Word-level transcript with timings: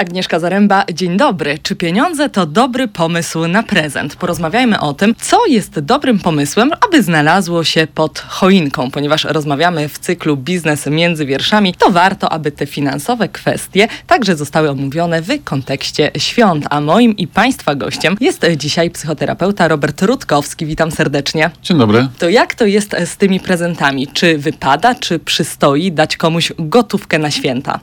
Agnieszka 0.00 0.38
Zaręba, 0.38 0.84
dzień 0.94 1.16
dobry. 1.16 1.58
Czy 1.62 1.76
pieniądze 1.76 2.28
to 2.28 2.46
dobry 2.46 2.88
pomysł 2.88 3.48
na 3.48 3.62
prezent? 3.62 4.16
Porozmawiajmy 4.16 4.80
o 4.80 4.94
tym, 4.94 5.14
co 5.20 5.46
jest 5.46 5.78
dobrym 5.78 6.18
pomysłem, 6.18 6.70
aby 6.86 7.02
znalazło 7.02 7.64
się 7.64 7.86
pod 7.94 8.18
choinką. 8.18 8.90
Ponieważ 8.90 9.24
rozmawiamy 9.24 9.88
w 9.88 9.98
cyklu 9.98 10.36
Biznes 10.36 10.86
między 10.86 11.26
wierszami, 11.26 11.74
to 11.74 11.90
warto, 11.90 12.32
aby 12.32 12.52
te 12.52 12.66
finansowe 12.66 13.28
kwestie 13.28 13.88
także 14.06 14.36
zostały 14.36 14.70
omówione 14.70 15.22
w 15.22 15.44
kontekście 15.44 16.10
świąt. 16.18 16.66
A 16.70 16.80
moim 16.80 17.16
i 17.16 17.26
Państwa 17.26 17.74
gościem 17.74 18.16
jest 18.20 18.46
dzisiaj 18.56 18.90
psychoterapeuta 18.90 19.68
Robert 19.68 20.02
Rutkowski. 20.02 20.66
Witam 20.66 20.90
serdecznie. 20.90 21.50
Dzień 21.62 21.78
dobry. 21.78 22.08
To 22.18 22.28
jak 22.28 22.54
to 22.54 22.66
jest 22.66 22.96
z 23.04 23.16
tymi 23.16 23.40
prezentami? 23.40 24.08
Czy 24.08 24.38
wypada, 24.38 24.94
czy 24.94 25.18
przystoi 25.18 25.92
dać 25.92 26.16
komuś 26.16 26.52
gotówkę 26.58 27.18
na 27.18 27.30
święta? 27.30 27.80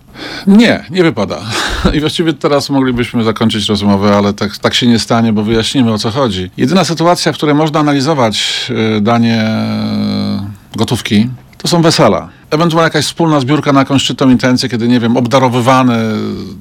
Nie, 0.48 0.86
nie 0.90 1.04
wypada. 1.04 1.42
I 1.94 2.07
właściwie 2.08 2.34
teraz 2.34 2.70
moglibyśmy 2.70 3.24
zakończyć 3.24 3.70
rozmowę, 3.70 4.16
ale 4.16 4.34
tak, 4.34 4.58
tak 4.58 4.74
się 4.74 4.88
nie 4.88 5.00
stanie, 5.00 5.34
bo 5.34 5.44
wyjaśnimy 5.44 5.94
o 5.94 5.98
co 5.98 6.12
chodzi. 6.12 6.52
Jedyna 6.58 6.84
sytuacja, 6.84 7.34
w 7.34 7.36
której 7.36 7.56
można 7.56 7.80
analizować 7.80 8.68
y, 8.98 9.02
danie 9.02 9.44
y, 10.74 10.78
gotówki, 10.78 11.30
to 11.58 11.68
są 11.68 11.82
wesela. 11.82 12.30
Ewentualnie 12.52 12.84
jakaś 12.84 13.06
wspólna 13.06 13.40
zbiórka 13.40 13.74
na 13.74 13.80
jakąś 13.80 14.02
szczytną 14.02 14.30
intencję, 14.30 14.70
kiedy, 14.70 14.88
nie 14.88 15.00
wiem, 15.00 15.18
obdarowywany 15.18 15.98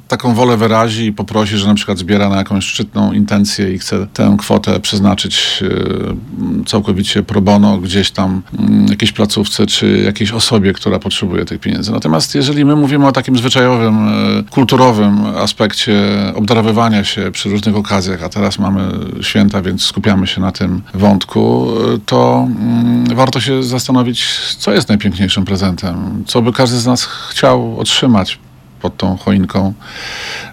taką 0.08 0.34
wolę 0.34 0.56
wyrazi 0.56 1.06
i 1.06 1.12
poprosi, 1.12 1.56
że 1.58 1.68
na 1.68 1.74
przykład 1.74 1.98
zbiera 1.98 2.28
na 2.28 2.36
jakąś 2.36 2.64
szczytną 2.64 3.12
intencję 3.12 3.72
i 3.74 3.78
chce 3.78 4.06
tę 4.06 4.36
kwotę 4.38 4.80
przeznaczyć 4.80 5.62
e, 5.62 6.64
całkowicie 6.66 7.22
pro 7.22 7.40
bono 7.40 7.78
gdzieś 7.78 8.10
tam 8.10 8.42
mm, 8.58 8.86
jakiejś 8.86 9.12
placówce 9.12 9.66
czy 9.66 10.02
jakiejś 10.04 10.32
osobie, 10.32 10.72
która 10.72 10.98
potrzebuje 10.98 11.44
tych 11.44 11.60
pieniędzy. 11.60 11.92
Natomiast 11.92 12.34
jeżeli 12.34 12.64
my 12.64 12.76
mówimy 12.76 13.06
o 13.06 13.12
takim 13.12 13.38
zwyczajowym, 13.38 14.08
e, 14.08 14.12
kulturowym 14.50 15.26
aspekcie 15.26 15.94
obdarowywania 16.34 17.04
się 17.04 17.30
przy 17.30 17.48
różnych 17.48 17.76
okazjach, 17.76 18.22
a 18.22 18.28
teraz 18.28 18.58
mamy 18.58 18.88
święta, 19.20 19.62
więc 19.62 19.82
skupiamy 19.82 20.26
się 20.26 20.40
na 20.40 20.52
tym 20.52 20.82
wątku, 20.94 21.68
e, 21.94 21.98
to 22.06 22.48
mm, 22.60 23.16
warto 23.16 23.40
się 23.40 23.62
zastanowić, 23.62 24.26
co 24.58 24.72
jest 24.72 24.88
najpiękniejszym 24.88 25.44
prezentem 25.44 25.75
prezentem, 25.76 26.24
co 26.26 26.42
by 26.42 26.52
każdy 26.52 26.78
z 26.78 26.86
nas 26.86 27.04
chciał 27.04 27.80
otrzymać 27.80 28.38
pod 28.82 28.96
tą 28.96 29.16
choinką, 29.16 29.72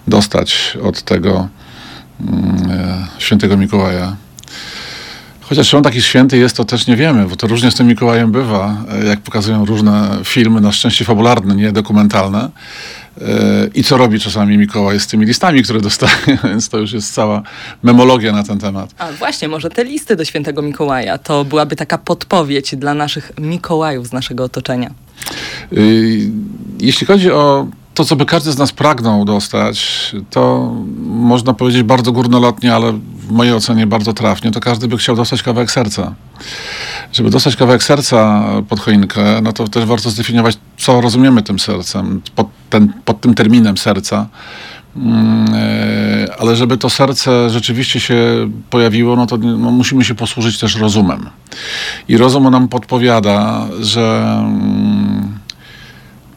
dostać 0.08 0.78
od 0.82 1.02
tego 1.02 1.48
mm, 2.20 2.70
e, 2.70 3.06
świętego 3.18 3.56
Mikołaja. 3.56 4.16
Chociaż 5.40 5.74
on 5.74 5.82
taki 5.82 6.02
święty 6.02 6.38
jest, 6.38 6.56
to 6.56 6.64
też 6.64 6.86
nie 6.86 6.96
wiemy, 6.96 7.26
bo 7.26 7.36
to 7.36 7.46
różnie 7.46 7.70
z 7.70 7.74
tym 7.74 7.86
Mikołajem 7.86 8.32
bywa, 8.32 8.76
e, 8.88 9.04
jak 9.04 9.20
pokazują 9.20 9.64
różne 9.64 10.18
filmy, 10.24 10.60
na 10.60 10.72
szczęście 10.72 11.04
fabularne, 11.04 11.54
nie 11.54 11.72
dokumentalne. 11.72 12.50
E, 13.20 13.68
I 13.74 13.84
co 13.84 13.96
robi 13.96 14.20
czasami 14.20 14.58
Mikołaj 14.58 15.00
z 15.00 15.06
tymi 15.06 15.26
listami, 15.26 15.62
które 15.62 15.80
dostaje, 15.80 16.38
więc 16.44 16.68
to 16.68 16.78
już 16.78 16.92
jest 16.92 17.14
cała 17.14 17.42
memologia 17.82 18.32
na 18.32 18.42
ten 18.42 18.58
temat. 18.58 18.90
A 18.98 19.12
właśnie, 19.12 19.48
może 19.48 19.70
te 19.70 19.84
listy 19.84 20.16
do 20.16 20.24
świętego 20.24 20.62
Mikołaja 20.62 21.18
to 21.18 21.44
byłaby 21.44 21.76
taka 21.76 21.98
podpowiedź 21.98 22.76
dla 22.76 22.94
naszych 22.94 23.32
Mikołajów 23.38 24.06
z 24.06 24.12
naszego 24.12 24.44
otoczenia. 24.44 24.90
Y, 25.72 26.30
jeśli 26.80 27.06
chodzi 27.06 27.30
o 27.30 27.66
to, 27.94 28.04
co 28.04 28.16
by 28.16 28.26
każdy 28.26 28.52
z 28.52 28.58
nas 28.58 28.72
pragnął 28.72 29.24
dostać, 29.24 30.12
to 30.30 30.72
można 30.98 31.54
powiedzieć 31.54 31.82
bardzo 31.82 32.12
górnolotnie, 32.12 32.74
ale 32.74 32.92
w 32.92 33.30
mojej 33.30 33.54
ocenie 33.54 33.86
bardzo 33.86 34.12
trafnie, 34.12 34.50
to 34.50 34.60
każdy 34.60 34.88
by 34.88 34.96
chciał 34.96 35.16
dostać 35.16 35.42
kawałek 35.42 35.70
serca. 35.70 36.14
Żeby 37.12 37.30
dostać 37.30 37.56
kawałek 37.56 37.82
serca 37.82 38.44
pod 38.68 38.80
choinkę, 38.80 39.40
no 39.42 39.52
to 39.52 39.68
też 39.68 39.84
warto 39.84 40.10
zdefiniować, 40.10 40.58
co 40.78 41.00
rozumiemy 41.00 41.42
tym 41.42 41.58
sercem, 41.58 42.22
pod, 42.34 42.46
ten, 42.70 42.92
pod 43.04 43.20
tym 43.20 43.34
terminem 43.34 43.78
serca. 43.78 44.26
Mm, 44.96 45.54
e, 45.54 46.34
ale 46.38 46.56
żeby 46.56 46.76
to 46.76 46.90
serce 46.90 47.50
rzeczywiście 47.50 48.00
się 48.00 48.50
pojawiło, 48.70 49.16
no 49.16 49.26
to 49.26 49.36
no, 49.36 49.70
musimy 49.70 50.04
się 50.04 50.14
posłużyć 50.14 50.58
też 50.58 50.76
rozumem. 50.76 51.30
I 52.08 52.16
rozum 52.16 52.50
nam 52.50 52.68
podpowiada, 52.68 53.66
że 53.80 54.36
mm, 54.38 54.93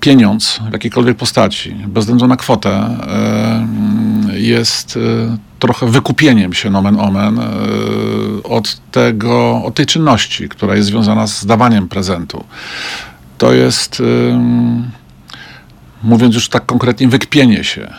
pieniądz 0.07 0.59
w 0.69 0.73
jakiejkolwiek 0.73 1.17
postaci, 1.17 1.75
bez 1.87 2.03
względu 2.03 2.27
na 2.27 2.35
kwotę, 2.35 2.69
e, 2.71 4.39
jest 4.39 4.97
e, 4.97 5.37
trochę 5.59 5.87
wykupieniem 5.87 6.53
się 6.53 6.69
nomen 6.69 6.99
omen 6.99 7.39
od 8.43 8.91
tego, 8.91 9.63
od 9.63 9.75
tej 9.75 9.85
czynności, 9.85 10.49
która 10.49 10.75
jest 10.75 10.87
związana 10.87 11.27
z 11.27 11.45
dawaniem 11.45 11.87
prezentu. 11.87 12.43
To 13.37 13.53
jest 13.53 14.01
mówiąc 16.03 16.35
już 16.35 16.49
tak 16.49 16.65
konkretnie, 16.65 17.07
wykpienie 17.07 17.63
się. 17.63 17.81
E, 17.81 17.93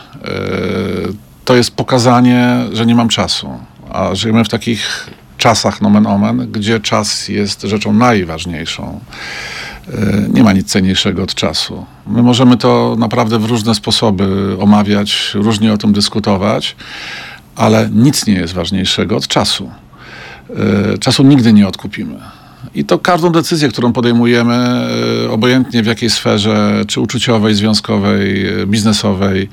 to 1.44 1.56
jest 1.56 1.76
pokazanie, 1.76 2.58
że 2.72 2.86
nie 2.86 2.94
mam 2.94 3.08
czasu. 3.08 3.50
A 3.92 4.14
żyjemy 4.14 4.44
w 4.44 4.48
takich 4.48 5.10
czasach, 5.38 5.80
nomen 5.80 6.06
omen, 6.06 6.52
gdzie 6.52 6.80
czas 6.80 7.28
jest 7.28 7.62
rzeczą 7.62 7.92
najważniejszą. 7.92 9.00
E, 9.94 10.28
nie 10.34 10.43
ma 10.43 10.53
nic 10.53 10.66
cenniejszego 10.66 11.22
od 11.22 11.34
czasu. 11.34 11.87
My 12.06 12.22
możemy 12.22 12.56
to 12.56 12.97
naprawdę 12.99 13.38
w 13.38 13.44
różne 13.44 13.75
sposoby 13.75 14.56
omawiać, 14.60 15.31
różnie 15.34 15.72
o 15.72 15.78
tym 15.78 15.93
dyskutować, 15.93 16.76
ale 17.56 17.91
nic 17.93 18.26
nie 18.26 18.34
jest 18.34 18.54
ważniejszego 18.54 19.16
od 19.16 19.28
czasu. 19.28 19.71
E, 20.94 20.99
czasu 20.99 21.22
nigdy 21.22 21.53
nie 21.53 21.69
odkupimy. 21.69 22.21
I 22.75 22.84
to 22.84 22.99
każdą 22.99 23.32
decyzję, 23.32 23.69
którą 23.69 23.93
podejmujemy, 23.93 24.54
e, 25.25 25.31
obojętnie 25.31 25.82
w 25.82 25.87
jakiej 25.87 26.10
sferze, 26.10 26.84
czy 26.87 27.00
uczuciowej, 27.00 27.55
związkowej, 27.55 28.47
biznesowej, 28.66 29.49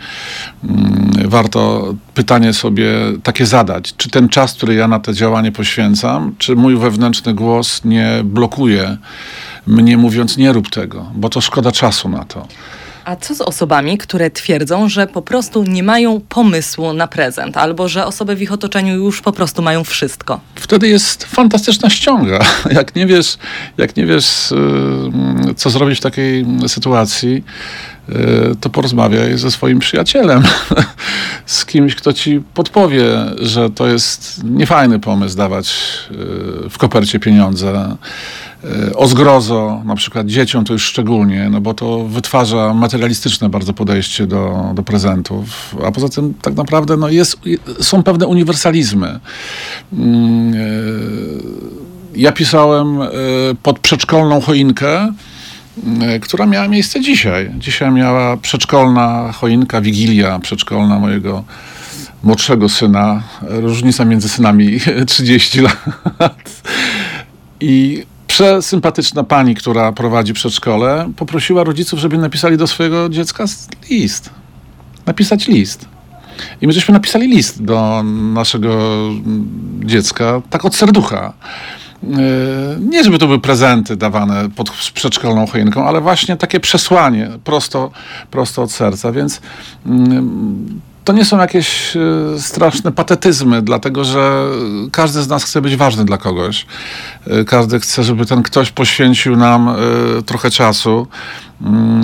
mm, 0.64 1.12
warto 1.30 1.94
pytanie 2.14 2.54
sobie 2.54 2.94
takie 3.24 3.46
zadać. 3.46 3.94
Czy 3.98 4.10
ten 4.10 4.30
czas, 4.30 4.54
który 4.54 4.74
ja 4.76 4.88
na 4.88 5.00
to 5.00 5.14
działanie 5.14 5.52
poświęcam, 5.52 6.36
czy 6.38 6.56
mój 6.56 6.78
wewnętrzny 6.78 7.34
głos 7.34 7.82
nie 7.86 8.22
blokuje 8.24 8.98
mnie 9.68 9.98
mówiąc 9.98 10.38
nie 10.38 10.54
rób 10.54 10.70
tego, 10.70 11.06
bo 11.16 11.30
to 11.30 11.42
szkoda 11.42 11.72
czasu 11.72 12.10
na 12.10 12.26
to. 12.26 12.48
A 13.06 13.16
co 13.16 13.36
z 13.36 13.42
osobami, 13.42 13.98
które 13.98 14.32
twierdzą, 14.32 14.90
że 14.90 15.08
po 15.08 15.22
prostu 15.22 15.64
nie 15.64 15.84
mają 15.84 16.22
pomysłu 16.30 16.94
na 16.94 17.08
prezent, 17.08 17.58
albo 17.58 17.88
że 17.88 18.06
osoby 18.06 18.36
w 18.36 18.42
ich 18.42 18.52
otoczeniu 18.52 18.96
już 18.96 19.22
po 19.22 19.32
prostu 19.32 19.62
mają 19.62 19.84
wszystko? 19.84 20.40
Wtedy 20.56 20.88
jest 20.88 21.24
fantastyczna 21.24 21.90
ściąga. 21.90 22.40
Jak 22.72 22.96
nie 22.96 23.06
wiesz, 23.08 23.38
jak 23.78 23.98
nie 23.98 24.06
wiesz 24.06 24.52
y, 24.52 24.56
co 25.56 25.70
zrobić 25.70 26.00
w 26.00 26.02
takiej 26.02 26.46
sytuacji, 26.68 27.44
y, 28.10 28.14
to 28.62 28.70
porozmawiaj 28.70 29.38
ze 29.38 29.52
swoim 29.52 29.80
przyjacielem, 29.80 30.44
z 31.46 31.66
kimś, 31.66 31.96
kto 31.96 32.14
ci 32.14 32.42
podpowie, 32.54 33.06
że 33.40 33.70
to 33.70 33.88
jest 33.88 34.44
niefajny 34.44 35.00
pomysł 35.00 35.38
dawać 35.38 35.74
y, 36.66 36.70
w 36.70 36.78
kopercie 36.78 37.20
pieniądze 37.20 37.96
o 38.96 39.08
zgrozo, 39.08 39.82
na 39.86 39.96
przykład 39.96 40.28
dzieciom 40.28 40.66
to 40.66 40.74
już 40.74 40.84
szczególnie, 40.84 41.50
no 41.50 41.62
bo 41.62 41.74
to 41.74 42.06
wytwarza 42.06 42.74
materialistyczne 42.74 43.50
bardzo 43.50 43.74
podejście 43.74 44.28
do, 44.28 44.72
do 44.76 44.84
prezentów, 44.84 45.76
a 45.86 45.92
poza 45.92 46.10
tym 46.10 46.34
tak 46.42 46.56
naprawdę 46.56 46.98
no 46.98 47.10
jest, 47.10 47.40
są 47.82 48.04
pewne 48.04 48.28
uniwersalizmy. 48.28 49.20
Mm, 49.94 50.54
e, 50.54 50.58
ja 52.16 52.32
pisałem 52.32 53.02
e, 53.02 53.08
pod 53.64 53.80
przedszkolną 53.80 54.42
choinkę, 54.42 55.14
która 56.22 56.46
miała 56.46 56.68
miejsce 56.68 57.02
dzisiaj. 57.02 57.52
Dzisiaj 57.58 57.92
miała 57.92 58.38
przedszkolna 58.38 59.32
choinka, 59.32 59.82
wigilia 59.82 60.40
przedszkolna 60.40 61.00
mojego 61.00 61.44
młodszego 62.24 62.70
syna. 62.70 63.24
Różnica 63.42 64.06
między 64.06 64.30
synami 64.30 64.80
30 65.08 65.62
lat. 65.62 66.62
I 67.60 68.04
przesympatyczna 68.36 69.24
pani, 69.24 69.56
która 69.56 69.92
prowadzi 69.92 70.34
przedszkole, 70.34 71.12
poprosiła 71.16 71.64
rodziców, 71.64 72.00
żeby 72.00 72.18
napisali 72.18 72.58
do 72.58 72.68
swojego 72.68 73.10
dziecka 73.10 73.46
list. 73.90 74.30
Napisać 75.06 75.48
list. 75.48 75.86
I 76.62 76.68
my 76.68 76.74
żeśmy 76.74 76.94
napisali 76.94 77.28
list 77.28 77.64
do 77.64 78.04
naszego 78.34 78.78
dziecka, 79.86 80.42
tak 80.50 80.66
od 80.66 80.76
serducha. 80.76 81.34
E, 82.04 82.08
nie, 82.80 83.04
żeby 83.04 83.18
to 83.18 83.28
były 83.28 83.40
prezenty 83.40 83.96
dawane 83.96 84.50
pod 84.50 84.70
przedszkolną 84.72 85.48
choinką, 85.48 85.86
ale 85.86 86.02
właśnie 86.02 86.38
takie 86.38 86.60
przesłanie 86.60 87.30
prosto, 87.44 87.92
prosto 88.32 88.64
od 88.64 88.72
serca. 88.72 89.12
Więc 89.12 89.42
mm, 89.86 90.82
to 91.06 91.14
nie 91.14 91.26
są 91.26 91.38
jakieś 91.38 91.98
e, 91.98 92.40
straszne 92.40 92.92
patetyzmy, 92.92 93.62
dlatego 93.62 94.04
że 94.04 94.46
każdy 94.92 95.22
z 95.22 95.28
nas 95.28 95.44
chce 95.44 95.62
być 95.62 95.76
ważny 95.76 96.06
dla 96.06 96.18
kogoś. 96.18 96.66
E, 97.28 97.44
każdy 97.44 97.80
chce, 97.80 98.04
żeby 98.04 98.26
ten 98.26 98.44
ktoś 98.44 98.72
poświęcił 98.72 99.36
nam 99.36 99.70
e, 99.70 99.74
trochę 100.22 100.50
czasu. 100.50 101.08
Mm, 101.62 102.04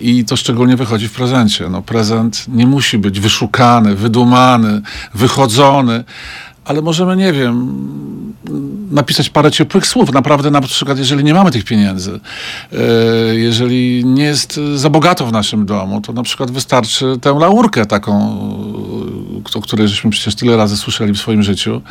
I 0.00 0.24
to 0.24 0.36
szczególnie 0.36 0.76
wychodzi 0.76 1.08
w 1.08 1.12
prezencie. 1.12 1.68
No, 1.68 1.82
prezent 1.82 2.44
nie 2.48 2.66
musi 2.66 2.98
być 2.98 3.20
wyszukany, 3.20 3.94
wydumany, 3.94 4.82
wychodzony, 5.14 6.04
ale 6.64 6.82
możemy, 6.82 7.16
nie 7.16 7.32
wiem, 7.32 7.84
napisać 8.94 9.30
parę 9.30 9.50
ciepłych 9.50 9.86
słów. 9.86 10.12
Naprawdę, 10.12 10.50
na 10.50 10.60
przykład, 10.60 10.98
jeżeli 10.98 11.24
nie 11.24 11.34
mamy 11.34 11.50
tych 11.50 11.64
pieniędzy, 11.64 12.20
e, 12.72 12.76
jeżeli 13.34 14.04
nie 14.04 14.24
jest 14.24 14.60
za 14.74 14.90
bogato 14.90 15.26
w 15.26 15.32
naszym 15.32 15.66
domu, 15.66 16.00
to 16.00 16.12
na 16.12 16.22
przykład 16.22 16.50
wystarczy 16.50 17.18
tę 17.20 17.38
laurkę 17.40 17.86
taką, 17.86 18.14
o 19.54 19.60
której 19.60 19.88
żeśmy 19.88 20.10
przecież 20.10 20.34
tyle 20.34 20.56
razy 20.56 20.76
słyszeli 20.76 21.12
w 21.12 21.18
swoim 21.18 21.42
życiu. 21.42 21.82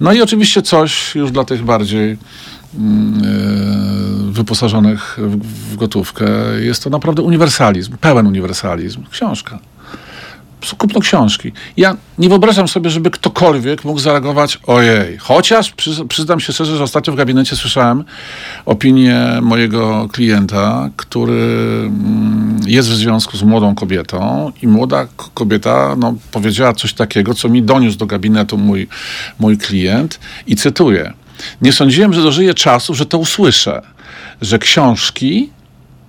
No 0.00 0.12
i 0.12 0.22
oczywiście 0.22 0.62
coś 0.62 1.14
już 1.14 1.30
dla 1.30 1.44
tych 1.44 1.64
bardziej 1.64 2.16
mm, 2.78 3.22
e, 4.28 4.32
wyposażonych 4.32 5.18
w 5.70 5.76
gotówkę. 5.76 6.26
Jest 6.60 6.84
to 6.84 6.90
naprawdę 6.90 7.22
uniwersalizm, 7.22 7.96
pełen 7.96 8.26
uniwersalizm. 8.26 9.02
Książka 9.10 9.58
kupno 10.74 11.00
książki. 11.00 11.52
Ja 11.76 11.96
nie 12.18 12.28
wyobrażam 12.28 12.68
sobie, 12.68 12.90
żeby 12.90 13.10
ktokolwiek 13.10 13.84
mógł 13.84 13.98
zareagować 13.98 14.58
ojej. 14.66 15.18
Chociaż 15.18 15.74
przyznam 16.08 16.40
się 16.40 16.52
szczerze, 16.52 16.76
że 16.76 16.84
ostatnio 16.84 17.12
w 17.12 17.16
gabinecie 17.16 17.56
słyszałem 17.56 18.04
opinię 18.66 19.38
mojego 19.42 20.08
klienta, 20.12 20.90
który 20.96 21.32
mm, 21.32 22.60
jest 22.66 22.88
w 22.88 22.94
związku 22.94 23.36
z 23.36 23.42
młodą 23.42 23.74
kobietą 23.74 24.52
i 24.62 24.66
młoda 24.66 25.06
kobieta 25.34 25.96
no, 25.98 26.14
powiedziała 26.32 26.72
coś 26.72 26.94
takiego, 26.94 27.34
co 27.34 27.48
mi 27.48 27.62
doniósł 27.62 27.98
do 27.98 28.06
gabinetu 28.06 28.58
mój, 28.58 28.88
mój 29.38 29.58
klient 29.58 30.20
i 30.46 30.56
cytuję. 30.56 31.12
Nie 31.62 31.72
sądziłem, 31.72 32.12
że 32.12 32.22
dożyję 32.22 32.54
czasu, 32.54 32.94
że 32.94 33.06
to 33.06 33.18
usłyszę, 33.18 33.82
że 34.42 34.58
książki, 34.58 35.50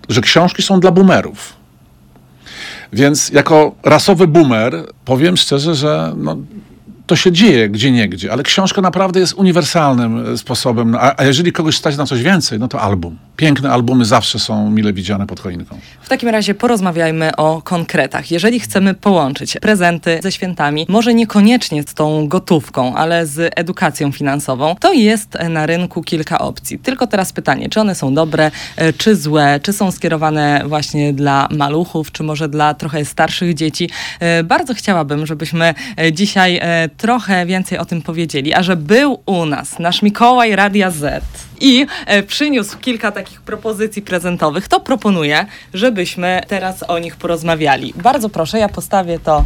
że 0.10 0.21
książki 0.21 0.63
są 0.63 0.80
dla 0.80 0.92
boomerów. 0.92 1.56
Więc 2.94 3.30
jako 3.30 3.75
rasowy 3.84 4.28
boomer 4.28 4.86
powiem 5.06 5.38
szczerze, 5.38 5.75
że 5.75 6.13
no, 6.18 6.38
to 7.07 7.15
się 7.15 7.31
dzieje 7.31 7.69
gdzie 7.69 7.92
niegdzie, 7.92 8.31
ale 8.31 8.44
książka 8.44 8.81
naprawdę 8.81 9.19
jest 9.19 9.33
uniwersalnym 9.33 10.33
e, 10.33 10.38
sposobem. 10.38 10.95
A, 10.95 11.13
a 11.18 11.24
jeżeli 11.24 11.51
kogoś 11.51 11.77
stać 11.77 11.98
na 11.98 12.06
coś 12.06 12.24
więcej, 12.24 12.59
no 12.59 12.68
to 12.68 12.81
album. 12.81 13.18
Piękne 13.38 13.71
albumy 13.71 14.06
zawsze 14.06 14.39
są 14.39 14.71
mile 14.71 14.94
widziane 14.94 15.27
pod 15.27 15.39
choinką. 15.39 15.80
W 16.01 16.09
takim 16.09 16.30
razie 16.30 16.54
porozmawiajmy 16.54 17.36
o 17.36 17.62
konkretach. 17.62 18.31
Jeżeli 18.31 18.59
chcemy 18.59 18.94
połączyć 18.94 19.57
prezenty 19.62 20.19
ze 20.24 20.31
świętami, 20.31 20.86
może 20.89 21.13
niekoniecznie 21.13 21.83
z 21.83 21.94
tą 21.94 22.27
gotówką, 22.27 22.95
ale 22.95 23.27
z 23.27 23.53
edukacją 23.56 24.12
finansową, 24.12 24.75
to 24.80 24.94
jest 24.94 25.38
na 25.50 25.65
rynku 25.65 26.03
kilka 26.03 26.39
opcji. 26.39 26.80
Tylko 26.80 27.07
teraz 27.07 27.33
pytanie, 27.33 27.69
czy 27.69 27.80
one 27.81 27.95
są 27.95 28.13
dobre, 28.13 28.51
e, 28.75 28.94
czy 28.94 29.15
złe, 29.15 29.60
czy 29.63 29.74
są 29.74 29.92
skierowane 29.92 30.63
właśnie 30.65 31.13
dla 31.13 31.48
maluchów, 31.51 32.12
czy 32.12 32.24
może 32.24 32.50
dla 32.50 32.74
trochę 32.74 33.06
starszych 33.06 33.53
dzieci. 33.53 33.89
E, 34.19 34.44
bardzo 34.44 34.74
chciałabym, 34.74 35.25
żebyśmy 35.25 35.74
dzisiaj 36.12 36.60
trochę 36.98 37.46
więcej 37.46 37.78
o 37.78 37.86
tym 37.86 38.02
powiedzieli, 38.02 38.54
a 38.54 38.64
że 38.64 38.76
był 38.76 39.20
u 39.26 39.46
nas 39.46 39.80
nasz 39.80 40.02
Mikołaj 40.02 40.56
Radia 40.56 40.92
Z 40.92 41.24
i 41.60 41.86
e, 42.06 42.24
przyniósł 42.24 42.78
kilka 42.78 43.12
takich 43.12 43.42
propozycji 43.42 44.02
prezentowych, 44.02 44.68
to 44.68 44.80
proponuję, 44.80 45.46
żebyśmy 45.74 46.42
teraz 46.48 46.84
o 46.84 47.00
nich 47.00 47.16
porozmawiali. 47.16 47.94
Bardzo 47.96 48.30
proszę, 48.30 48.60
ja 48.60 48.70
postawię 48.70 49.20
to 49.20 49.46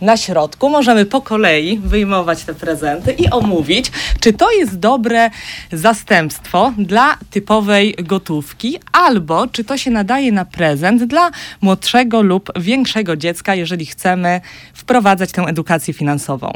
na 0.00 0.16
środku. 0.16 0.70
Możemy 0.70 1.04
po 1.04 1.20
kolei 1.20 1.78
wyjmować 1.78 2.44
te 2.44 2.54
prezenty 2.54 3.12
i 3.12 3.30
omówić, 3.30 3.92
czy 4.20 4.32
to 4.32 4.52
jest 4.52 4.78
dobre 4.78 5.30
zastępstwo 5.72 6.72
dla 6.78 7.16
typowej 7.30 7.94
gotówki, 7.98 8.78
albo 8.92 9.46
czy 9.46 9.64
to 9.64 9.78
się 9.78 9.90
nadaje 9.90 10.32
na 10.32 10.44
prezent 10.44 11.04
dla 11.04 11.30
młodszego 11.60 12.22
lub 12.22 12.52
większego 12.56 13.16
dziecka, 13.16 13.54
jeżeli 13.54 13.86
chcemy 13.86 14.40
wprowadzać 14.74 15.32
tę 15.32 15.42
edukację 15.42 15.94
finansową. 15.94 16.52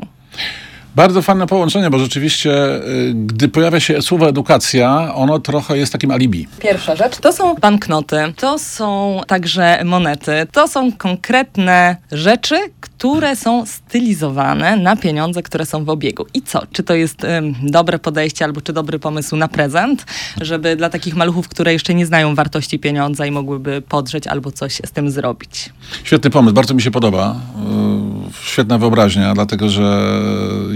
Bardzo 0.97 1.23
fajne 1.23 1.47
połączenie, 1.47 1.91
bo 1.91 1.99
rzeczywiście, 1.99 2.77
y, 2.77 3.12
gdy 3.15 3.49
pojawia 3.49 3.81
się 3.81 4.03
słowo 4.03 4.29
edukacja, 4.29 5.15
ono 5.15 5.39
trochę 5.39 5.79
jest 5.79 5.93
takim 5.93 6.11
alibi. 6.11 6.49
Pierwsza 6.59 6.97
rzecz 6.97 7.17
to 7.17 7.33
są 7.33 7.55
banknoty, 7.55 8.17
to 8.37 8.59
są 8.59 9.21
także 9.27 9.85
monety, 9.85 10.33
to 10.53 10.69
są 10.69 10.93
konkretne 10.93 11.97
rzeczy, 12.12 12.56
które 12.81 13.37
są 13.37 13.67
stylizowane 13.67 14.77
na 14.77 14.97
pieniądze, 14.97 15.43
które 15.43 15.67
są 15.67 15.85
w 15.85 15.89
obiegu. 15.89 16.27
I 16.35 16.43
co? 16.43 16.62
Czy 16.73 16.83
to 16.83 16.94
jest 16.94 17.25
ym, 17.25 17.55
dobre 17.62 17.99
podejście 17.99 18.44
albo 18.44 18.61
czy 18.61 18.73
dobry 18.73 18.99
pomysł 18.99 19.37
na 19.37 19.49
prezent, 19.49 20.06
żeby 20.41 20.77
dla 20.77 20.91
takich 20.91 21.17
maluchów, 21.17 21.49
które 21.49 21.73
jeszcze 21.73 21.94
nie 21.94 22.06
znają 22.06 22.35
wartości 22.35 22.79
pieniądza 22.79 23.27
i 23.27 23.31
mogłyby 23.31 23.83
podrzeć 23.89 24.27
albo 24.27 24.53
coś 24.53 24.75
z 24.87 24.91
tym 24.91 25.11
zrobić? 25.11 25.71
Świetny 26.05 26.31
pomysł, 26.31 26.55
bardzo 26.55 26.75
mi 26.75 26.83
się 26.83 26.91
podoba. 26.91 27.37
Yy, 27.56 28.33
świetna 28.44 28.79
wyobraźnia, 28.79 29.35
dlatego 29.35 29.69
że 29.69 30.12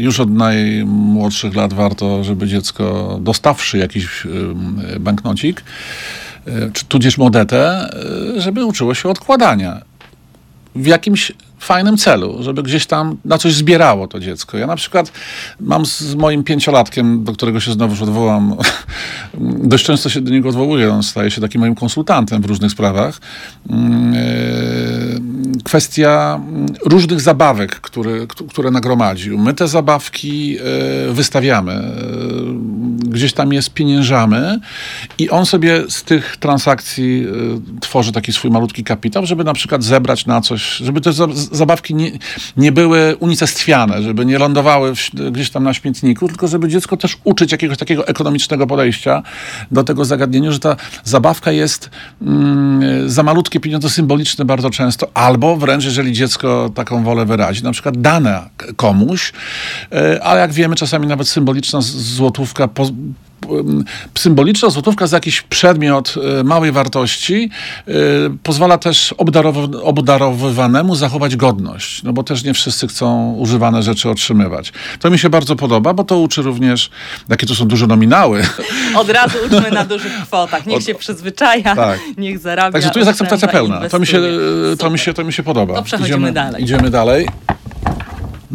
już 0.06 0.20
od 0.20 0.30
najmłodszych 0.30 1.54
lat 1.54 1.74
warto, 1.74 2.24
żeby 2.24 2.48
dziecko 2.48 3.18
dostawszy 3.22 3.78
jakiś 3.78 4.26
banknocik, 5.00 5.62
yy, 6.46 6.70
czy 6.72 6.84
tudzież 6.84 7.18
monetę, 7.18 7.90
żeby 8.36 8.64
uczyło 8.64 8.94
się 8.94 9.08
odkładania. 9.08 9.82
W 10.74 10.86
jakimś 10.86 11.32
fajnym 11.58 11.96
celu, 11.96 12.42
żeby 12.42 12.62
gdzieś 12.62 12.86
tam 12.86 13.16
na 13.24 13.38
coś 13.38 13.54
zbierało 13.54 14.08
to 14.08 14.20
dziecko. 14.20 14.58
Ja 14.58 14.66
na 14.66 14.76
przykład 14.76 15.12
mam 15.60 15.86
z 15.86 16.14
moim 16.14 16.44
pięciolatkiem, 16.44 17.24
do 17.24 17.32
którego 17.32 17.60
się 17.60 17.72
znowu 17.72 18.04
odwołam, 18.04 18.56
dość 19.72 19.84
często 19.84 20.08
się 20.08 20.20
do 20.20 20.30
niego 20.30 20.48
odwołuję, 20.48 20.92
on 20.92 21.02
staje 21.02 21.30
się 21.30 21.40
takim 21.40 21.60
moim 21.60 21.74
konsultantem 21.74 22.42
w 22.42 22.44
różnych 22.44 22.72
sprawach. 22.72 23.20
Mm, 23.70 24.14
e, 24.14 24.16
kwestia 25.64 26.40
różnych 26.84 27.20
zabawek, 27.20 27.80
które, 27.80 28.26
które 28.48 28.70
nagromadził. 28.70 29.38
My 29.38 29.54
te 29.54 29.68
zabawki 29.68 30.58
e, 30.58 31.12
wystawiamy, 31.12 31.72
e, 31.72 31.82
gdzieś 33.16 33.32
tam 33.32 33.52
je 33.52 33.62
spieniężamy 33.62 34.58
i 35.18 35.30
on 35.30 35.46
sobie 35.46 35.82
z 35.88 36.02
tych 36.02 36.36
transakcji 36.36 37.26
tworzy 37.80 38.12
taki 38.12 38.32
swój 38.32 38.50
malutki 38.50 38.84
kapitał, 38.84 39.26
żeby 39.26 39.44
na 39.44 39.54
przykład 39.54 39.84
zebrać 39.84 40.26
na 40.26 40.40
coś, 40.40 40.76
żeby 40.76 41.00
te 41.00 41.12
zabawki 41.52 41.94
nie, 41.94 42.10
nie 42.56 42.72
były 42.72 43.16
unicestwiane, 43.16 44.02
żeby 44.02 44.26
nie 44.26 44.38
lądowały 44.38 44.94
w, 44.94 45.10
gdzieś 45.32 45.50
tam 45.50 45.64
na 45.64 45.74
śmietniku, 45.74 46.28
tylko 46.28 46.48
żeby 46.48 46.68
dziecko 46.68 46.96
też 46.96 47.18
uczyć 47.24 47.52
jakiegoś 47.52 47.78
takiego 47.78 48.06
ekonomicznego 48.06 48.66
podejścia 48.66 49.22
do 49.70 49.84
tego 49.84 50.04
zagadnienia, 50.04 50.52
że 50.52 50.58
ta 50.58 50.76
zabawka 51.04 51.52
jest 51.52 51.90
mm, 52.22 53.10
za 53.10 53.22
malutkie 53.22 53.60
pieniądze 53.60 53.90
symboliczne 53.90 54.44
bardzo 54.44 54.70
często, 54.70 55.10
albo 55.14 55.56
wręcz, 55.56 55.84
jeżeli 55.84 56.12
dziecko 56.12 56.70
taką 56.74 57.04
wolę 57.04 57.24
wyrazi, 57.24 57.64
na 57.64 57.72
przykład 57.72 58.00
dane 58.00 58.50
komuś, 58.76 59.32
e, 59.92 60.24
ale 60.24 60.40
jak 60.40 60.52
wiemy, 60.52 60.76
czasami 60.76 61.06
nawet 61.06 61.28
symboliczna 61.28 61.80
złotówka 61.80 62.68
symboliczna 64.18 64.70
złotówka 64.70 65.06
za 65.06 65.16
jakiś 65.16 65.42
przedmiot 65.42 66.14
e, 66.40 66.44
małej 66.44 66.72
wartości 66.72 67.50
e, 67.88 67.92
pozwala 68.42 68.78
też 68.78 69.14
obdarowywanemu 69.82 70.94
zachować 70.94 71.36
godność, 71.36 72.02
no 72.02 72.12
bo 72.12 72.22
też 72.22 72.44
nie 72.44 72.54
wszyscy 72.54 72.88
chcą 72.88 73.32
używane 73.32 73.82
rzeczy 73.82 74.10
otrzymywać. 74.10 74.72
To 75.00 75.10
mi 75.10 75.18
się 75.18 75.30
bardzo 75.30 75.56
podoba, 75.56 75.94
bo 75.94 76.04
to 76.04 76.18
uczy 76.18 76.42
również, 76.42 76.90
jakie 77.28 77.46
to 77.46 77.54
są 77.54 77.64
duże 77.64 77.86
nominały. 77.86 78.42
Od 79.00 79.10
razu 79.10 79.38
uczmy 79.46 79.70
na 79.70 79.84
dużych 79.84 80.12
kwotach. 80.26 80.66
Niech 80.66 80.76
Od... 80.76 80.84
się 80.84 80.94
przyzwyczaja, 80.94 81.76
tak. 81.76 82.00
niech 82.18 82.38
zarabia. 82.38 82.72
Także 82.72 82.90
tu 82.90 82.98
jest 82.98 83.10
akceptacja 83.10 83.48
pełna. 83.48 83.88
To 83.88 83.98
mi, 83.98 84.06
się, 84.06 84.20
to, 84.78 84.90
mi 84.90 84.98
się, 84.98 85.14
to 85.14 85.24
mi 85.24 85.32
się 85.32 85.42
podoba. 85.42 85.74
To 85.74 85.82
przechodzimy 85.82 86.16
idziemy, 86.16 86.32
dalej. 86.32 86.62
Idziemy 86.62 86.90
dalej. 86.90 87.28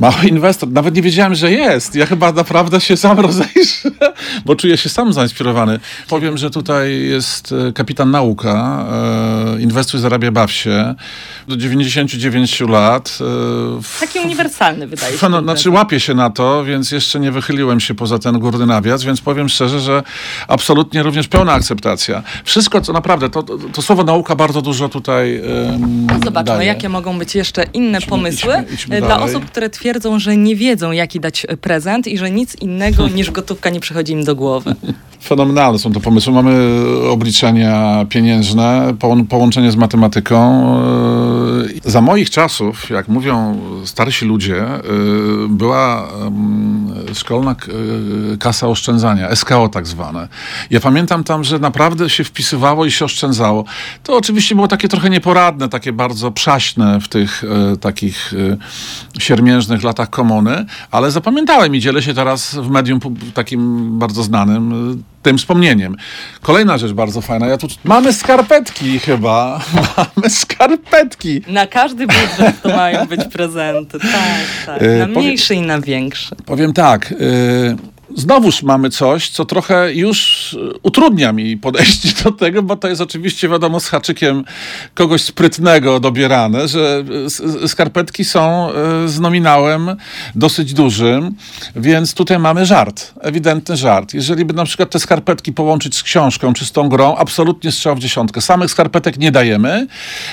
Mały 0.02 0.26
inwestor. 0.28 0.70
Nawet 0.72 0.96
nie 0.96 1.02
wiedziałem, 1.02 1.36
że 1.36 1.52
jest. 1.52 1.96
Ja 1.96 2.06
chyba 2.06 2.32
naprawdę 2.32 2.82
się 2.82 2.98
sam 2.98 3.20
rozejrzę, 3.20 3.92
bo 4.46 4.56
czuję 4.56 4.78
się 4.78 4.90
sam 4.90 5.14
zainspirowany. 5.14 5.80
Powiem, 6.08 6.38
że 6.38 6.50
tutaj 6.50 7.02
jest 7.02 7.54
e, 7.70 7.72
kapitan 7.72 8.12
nauka. 8.12 8.86
E, 9.58 9.62
inwestuj, 9.62 10.00
zarabia, 10.00 10.32
baw 10.32 10.52
się. 10.52 10.96
Do 11.48 11.58
99 11.58 12.62
lat. 12.62 13.18
E, 13.22 14.00
Taki 14.00 14.20
uniwersalny 14.20 14.88
wydaje 14.88 15.18
się. 15.18 15.30
No, 15.30 15.42
znaczy 15.42 15.70
łapię 15.70 16.00
się 16.00 16.14
na 16.14 16.30
to, 16.30 16.64
więc 16.66 16.92
jeszcze 16.92 17.20
nie 17.20 17.32
wychyliłem 17.32 17.80
się 17.80 17.94
poza 17.94 18.20
ten 18.20 18.40
górny 18.40 18.66
nawias, 18.66 19.04
więc 19.04 19.22
powiem 19.22 19.50
szczerze, 19.50 19.80
że 19.80 20.04
absolutnie 20.48 21.04
również 21.04 21.28
pełna 21.28 21.54
akceptacja. 21.54 22.24
Wszystko, 22.44 22.82
co 22.82 22.94
naprawdę, 22.94 23.30
to, 23.30 23.44
to, 23.44 23.82
słowo 23.82 24.04
nauka 24.04 24.36
bardzo 24.36 24.62
dużo 24.62 24.90
tutaj 24.90 25.42
um, 25.42 26.08
Zobaczmy, 26.26 26.56
daje. 26.56 26.68
jakie 26.68 26.90
mogą 26.90 27.20
być 27.20 27.36
jeszcze 27.36 27.64
inne 27.64 27.98
idźmy, 27.98 28.10
pomysły 28.10 28.54
idźmy, 28.54 28.74
idźmy 28.74 29.02
dla 29.02 29.20
osób, 29.20 29.46
które 29.46 29.70
twierdzą, 29.70 29.91
że 30.18 30.38
nie 30.38 30.56
wiedzą, 30.56 30.92
jaki 30.92 31.20
dać 31.20 31.48
prezent 31.62 32.08
i 32.08 32.18
że 32.18 32.32
nic 32.32 32.56
innego 32.56 33.08
niż 33.08 33.32
gotówka 33.32 33.70
nie 33.70 33.80
przychodzi 33.80 34.14
im 34.14 34.24
do 34.24 34.36
głowy. 34.36 34.76
Fenomenalne 35.24 35.80
są 35.80 35.94
to 35.94 36.00
pomysły. 36.00 36.34
Mamy 36.34 36.54
obliczenia 37.10 38.06
pieniężne, 38.10 38.94
połączenie 39.30 39.72
z 39.72 39.76
matematyką. 39.76 40.66
Za 41.86 42.02
moich 42.02 42.30
czasów, 42.30 42.90
jak 42.90 43.08
mówią 43.08 43.62
starsi 43.86 44.26
ludzie, 44.26 44.66
była 45.50 46.10
szkolna 47.14 47.56
y, 48.34 48.38
kasa 48.38 48.68
oszczędzania, 48.68 49.36
SKO 49.36 49.70
tak 49.70 49.88
zwane. 49.88 50.28
Ja 50.70 50.80
pamiętam 50.80 51.24
tam, 51.24 51.44
że 51.44 51.60
naprawdę 51.60 52.10
się 52.10 52.24
wpisywało 52.24 52.86
i 52.86 52.92
się 52.92 53.06
oszczędzało. 53.06 53.66
To 54.04 54.18
oczywiście 54.18 54.56
było 54.56 54.68
takie 54.68 54.88
trochę 54.88 55.10
nieporadne, 55.10 55.70
takie 55.70 55.94
bardzo 55.94 56.32
przaśne 56.32 57.02
w 57.02 57.08
tych 57.08 57.44
e, 57.44 57.78
takich 57.78 58.34
e, 58.34 58.58
siermiężnych 59.82 59.84
latach 59.84 60.10
komuny, 60.10 60.66
ale 60.92 61.12
zapamiętałem 61.12 61.76
i 61.76 61.80
dzielę 61.80 62.02
się 62.02 62.14
teraz 62.14 62.56
w 62.56 62.70
medium 62.70 63.00
takim 63.34 64.00
bardzo 64.00 64.24
znanym 64.24 64.92
e, 64.92 65.24
tym 65.24 65.38
wspomnieniem. 65.38 65.96
Kolejna 66.42 66.78
rzecz 66.78 66.92
bardzo 66.94 67.22
fajna. 67.22 67.48
Ja 67.48 67.58
tu 67.58 67.68
mamy 67.84 68.14
skarpetki 68.14 69.00
chyba. 69.00 69.60
Mamy 69.98 70.30
skarpetki. 70.30 71.42
Na 71.48 71.68
każdy 71.68 72.08
budżet 72.08 72.62
to 72.62 72.70
mają 72.70 73.06
być 73.06 73.22
prezenty. 73.34 74.00
Tak, 74.00 74.46
tak. 74.66 74.82
E, 74.84 74.98
Na 75.00 75.08
mniejszy 75.08 75.56
i 75.56 75.62
na 75.62 75.82
większy. 75.82 76.36
Powiem 76.46 76.74
tak. 76.74 77.12
Yy, 77.12 77.78
znowuż 78.16 78.64
mamy 78.64 78.90
coś, 78.90 79.30
co 79.30 79.46
trochę 79.46 79.94
już 79.94 80.54
y, 80.54 80.58
utrudnia 80.84 81.32
mi 81.34 81.58
podejście 81.58 82.10
do 82.24 82.32
tego, 82.32 82.64
bo 82.64 82.76
to 82.76 82.88
jest 82.88 83.02
oczywiście 83.02 83.50
wiadomo 83.50 83.80
z 83.80 83.88
haczykiem 83.88 84.44
kogoś 84.94 85.22
sprytnego 85.22 86.00
dobierane, 86.00 86.68
że 86.68 87.04
s- 87.26 87.42
s- 87.64 87.72
skarpetki 87.72 88.26
są 88.26 88.70
z 89.06 89.20
nominałem 89.20 89.96
dosyć 90.36 90.74
dużym, 90.74 91.36
więc 91.76 92.14
tutaj 92.14 92.40
mamy 92.40 92.66
żart, 92.66 93.14
ewidentny 93.22 93.78
żart. 93.78 94.14
Jeżeli 94.14 94.46
by 94.46 94.54
na 94.54 94.66
przykład 94.66 94.90
te 94.90 95.00
skarpetki 95.00 95.54
połączyć 95.54 95.96
z 95.96 96.04
książką 96.04 96.54
czy 96.54 96.66
z 96.66 96.72
tą 96.72 96.90
grą, 96.90 97.16
absolutnie 97.16 97.72
strzał 97.72 97.96
w 97.96 98.00
dziesiątkę. 98.00 98.42
Samych 98.42 98.72
skarpetek 98.72 99.18
nie 99.18 99.32
dajemy, 99.32 99.88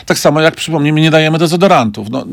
tak 0.06 0.18
samo 0.18 0.40
jak 0.40 0.56
przypomnijmy, 0.56 1.00
nie 1.00 1.11
dajemy 1.11 1.38
dezodorantów. 1.38 2.11
No, 2.11 2.25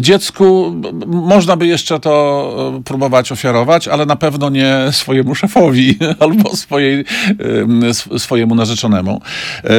dziecku 0.00 0.74
można 1.06 1.56
by 1.56 1.66
jeszcze 1.66 2.00
to 2.00 2.74
e, 2.78 2.82
próbować 2.82 3.32
ofiarować, 3.32 3.88
ale 3.88 4.06
na 4.06 4.16
pewno 4.16 4.50
nie 4.50 4.67
swojemu 4.90 5.34
szefowi 5.34 5.98
albo 6.20 6.56
swojej, 6.56 7.04
em, 7.28 7.80
sw- 7.80 8.18
swojemu 8.18 8.54
narzeczonemu. 8.54 9.20
E, 9.64 9.70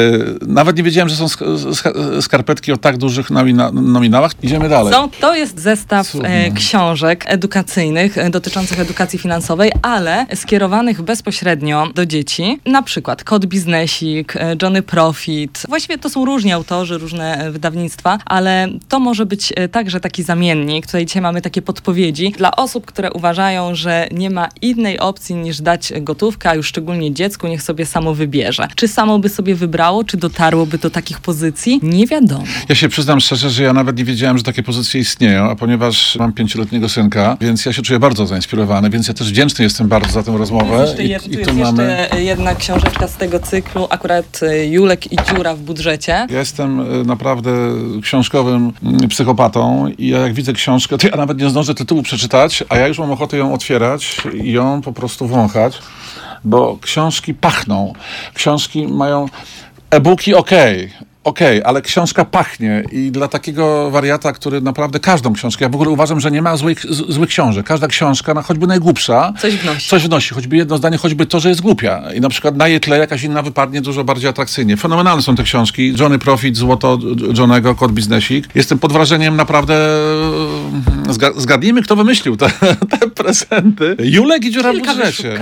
Nawet 0.47 0.77
nie 0.77 0.83
wiedziałem, 0.83 1.09
że 1.09 1.15
są 1.15 1.25
sk- 1.25 1.45
sk- 1.71 2.21
skarpetki 2.21 2.71
o 2.71 2.77
tak 2.77 2.97
dużych 2.97 3.29
nomina- 3.31 3.71
nominałach. 3.73 4.31
Idziemy 4.43 4.69
dalej. 4.69 4.93
Są, 4.93 5.09
to 5.09 5.35
jest 5.35 5.59
zestaw 5.59 6.07
Cudne. 6.07 6.29
e, 6.45 6.51
książek 6.51 7.23
edukacyjnych 7.27 8.17
e, 8.17 8.29
dotyczących 8.29 8.79
edukacji 8.79 9.19
finansowej, 9.19 9.71
ale 9.81 10.25
skierowanych 10.35 11.01
bezpośrednio 11.01 11.87
do 11.95 12.05
dzieci. 12.05 12.59
Na 12.65 12.81
przykład 12.83 13.23
Kod 13.23 13.45
Biznesik, 13.45 14.33
Johnny 14.61 14.81
Profit. 14.81 15.63
Właściwie 15.69 15.97
to 15.97 16.09
są 16.09 16.25
różni 16.25 16.51
autorzy, 16.51 16.97
różne 16.97 17.51
wydawnictwa, 17.51 18.17
ale 18.25 18.67
to 18.89 18.99
może 18.99 19.25
być 19.25 19.53
także 19.71 19.99
taki 19.99 20.23
zamiennik. 20.23 20.85
Tutaj 20.85 21.05
dzisiaj 21.05 21.21
mamy 21.21 21.41
takie 21.41 21.61
podpowiedzi 21.61 22.31
dla 22.37 22.55
osób, 22.55 22.85
które 22.85 23.11
uważają, 23.11 23.75
że 23.75 24.07
nie 24.11 24.29
ma 24.29 24.49
innej 24.79 24.99
opcji 24.99 25.35
niż 25.35 25.61
dać 25.61 25.93
gotówkę, 26.01 26.49
a 26.49 26.55
już 26.55 26.67
szczególnie 26.67 27.13
dziecku, 27.13 27.47
niech 27.47 27.61
sobie 27.63 27.85
samo 27.85 28.13
wybierze. 28.13 28.67
Czy 28.75 28.87
samo 28.87 29.19
by 29.19 29.29
sobie 29.29 29.55
wybrało, 29.55 30.03
czy 30.03 30.17
dotarłoby 30.17 30.77
do 30.77 30.89
takich 30.89 31.19
pozycji? 31.19 31.79
Nie 31.83 32.07
wiadomo. 32.07 32.43
Ja 32.69 32.75
się 32.75 32.89
przyznam 32.89 33.19
szczerze, 33.19 33.49
że 33.49 33.63
ja 33.63 33.73
nawet 33.73 33.97
nie 33.97 34.05
wiedziałem, 34.05 34.37
że 34.37 34.43
takie 34.43 34.63
pozycje 34.63 35.01
istnieją, 35.01 35.49
a 35.49 35.55
ponieważ 35.55 36.15
mam 36.15 36.33
pięcioletniego 36.33 36.89
synka, 36.89 37.37
więc 37.41 37.65
ja 37.65 37.73
się 37.73 37.81
czuję 37.81 37.99
bardzo 37.99 38.25
zainspirowany, 38.27 38.89
więc 38.89 39.07
ja 39.07 39.13
też 39.13 39.29
wdzięczny 39.29 39.63
jestem 39.63 39.87
bardzo 39.87 40.11
za 40.11 40.23
tę 40.23 40.37
rozmowę. 40.37 40.85
Jeszcze, 40.87 41.03
I- 41.03 41.09
jest, 41.09 41.27
i 41.27 41.31
tu 41.31 41.37
jest 41.39 41.55
mamy- 41.59 41.97
jeszcze 42.01 42.21
jedna 42.21 42.55
książeczka 42.55 43.07
z 43.07 43.15
tego 43.17 43.39
cyklu, 43.39 43.87
akurat 43.89 44.39
y, 44.43 44.65
Julek 44.67 45.11
i 45.11 45.15
dziura 45.29 45.55
w 45.55 45.59
budżecie. 45.59 46.27
Ja 46.29 46.39
jestem 46.39 46.79
e, 46.79 46.83
naprawdę 47.03 47.51
książkowym 48.01 48.71
mm, 48.83 49.09
psychopatą 49.09 49.87
i 49.97 50.07
ja 50.07 50.19
jak 50.19 50.33
widzę 50.33 50.53
książkę, 50.53 50.97
to 50.97 51.07
ja 51.07 51.15
nawet 51.15 51.39
nie 51.41 51.49
zdążę 51.49 51.75
tytułu 51.75 52.03
przeczytać, 52.03 52.63
a 52.69 52.77
ja 52.77 52.87
już 52.87 52.99
mam 52.99 53.11
ochotę 53.11 53.37
ją 53.37 53.53
otwierać 53.53 54.17
i 54.43 54.51
ją 54.51 54.68
po 54.83 54.93
prostu 54.93 55.27
wąchać, 55.27 55.79
bo 56.43 56.77
książki 56.81 57.33
pachną. 57.33 57.93
Książki 58.33 58.87
mają... 58.87 59.25
E-booki 59.89 60.35
okej, 61.23 61.47
okej, 61.59 61.63
ale 61.63 61.81
książka 61.81 62.25
pachnie 62.25 62.83
i 62.91 63.11
dla 63.11 63.27
takiego 63.27 63.91
wariata, 63.91 64.31
który 64.33 64.61
naprawdę 64.61 64.99
każdą 64.99 65.33
książkę, 65.33 65.65
ja 65.65 65.69
w 65.69 65.75
ogóle 65.75 65.89
uważam, 65.89 66.19
że 66.19 66.31
nie 66.31 66.41
ma 66.41 66.57
złych, 66.57 66.81
z, 66.89 67.11
złych 67.13 67.29
książek. 67.29 67.65
Każda 67.65 67.87
książka, 67.87 68.33
no, 68.33 68.41
choćby 68.41 68.67
najgłupsza, 68.67 69.33
Coś 69.39 69.55
wnosi. 69.55 69.89
coś 69.89 70.03
wnosi, 70.03 70.33
choćby 70.33 70.57
jedno 70.57 70.77
zdanie, 70.77 70.97
choćby 70.97 71.25
to, 71.25 71.39
że 71.39 71.49
jest 71.49 71.61
głupia. 71.61 72.01
I 72.15 72.21
na 72.21 72.29
przykład 72.29 72.55
na 72.57 72.67
jej 72.67 72.79
tle 72.79 72.97
jakaś 72.97 73.23
inna 73.23 73.41
wypadnie 73.41 73.81
dużo 73.81 74.03
bardziej 74.03 74.29
atrakcyjnie. 74.29 74.77
Fenomenalne 74.77 75.21
są 75.21 75.35
te 75.35 75.43
książki. 75.43 75.93
Johnny 75.99 76.19
Profit, 76.19 76.57
Złoto 76.57 76.97
Johnego, 77.37 77.75
Kod 77.75 77.91
Biznesik. 77.91 78.47
Jestem 78.55 78.79
pod 78.79 78.93
wrażeniem 78.93 79.35
naprawdę... 79.35 79.75
e, 81.09 81.13
Zga 81.13 81.31
zgadnijmy, 81.37 81.81
kto 81.81 81.95
wymyślił 81.95 82.37
te, 82.37 82.49
te 82.99 83.09
prezenty. 83.09 83.95
Julek 83.99 84.45
i 84.45 84.51
dziura 84.51 84.73
w 84.73 84.77
budżecie. 84.77 85.37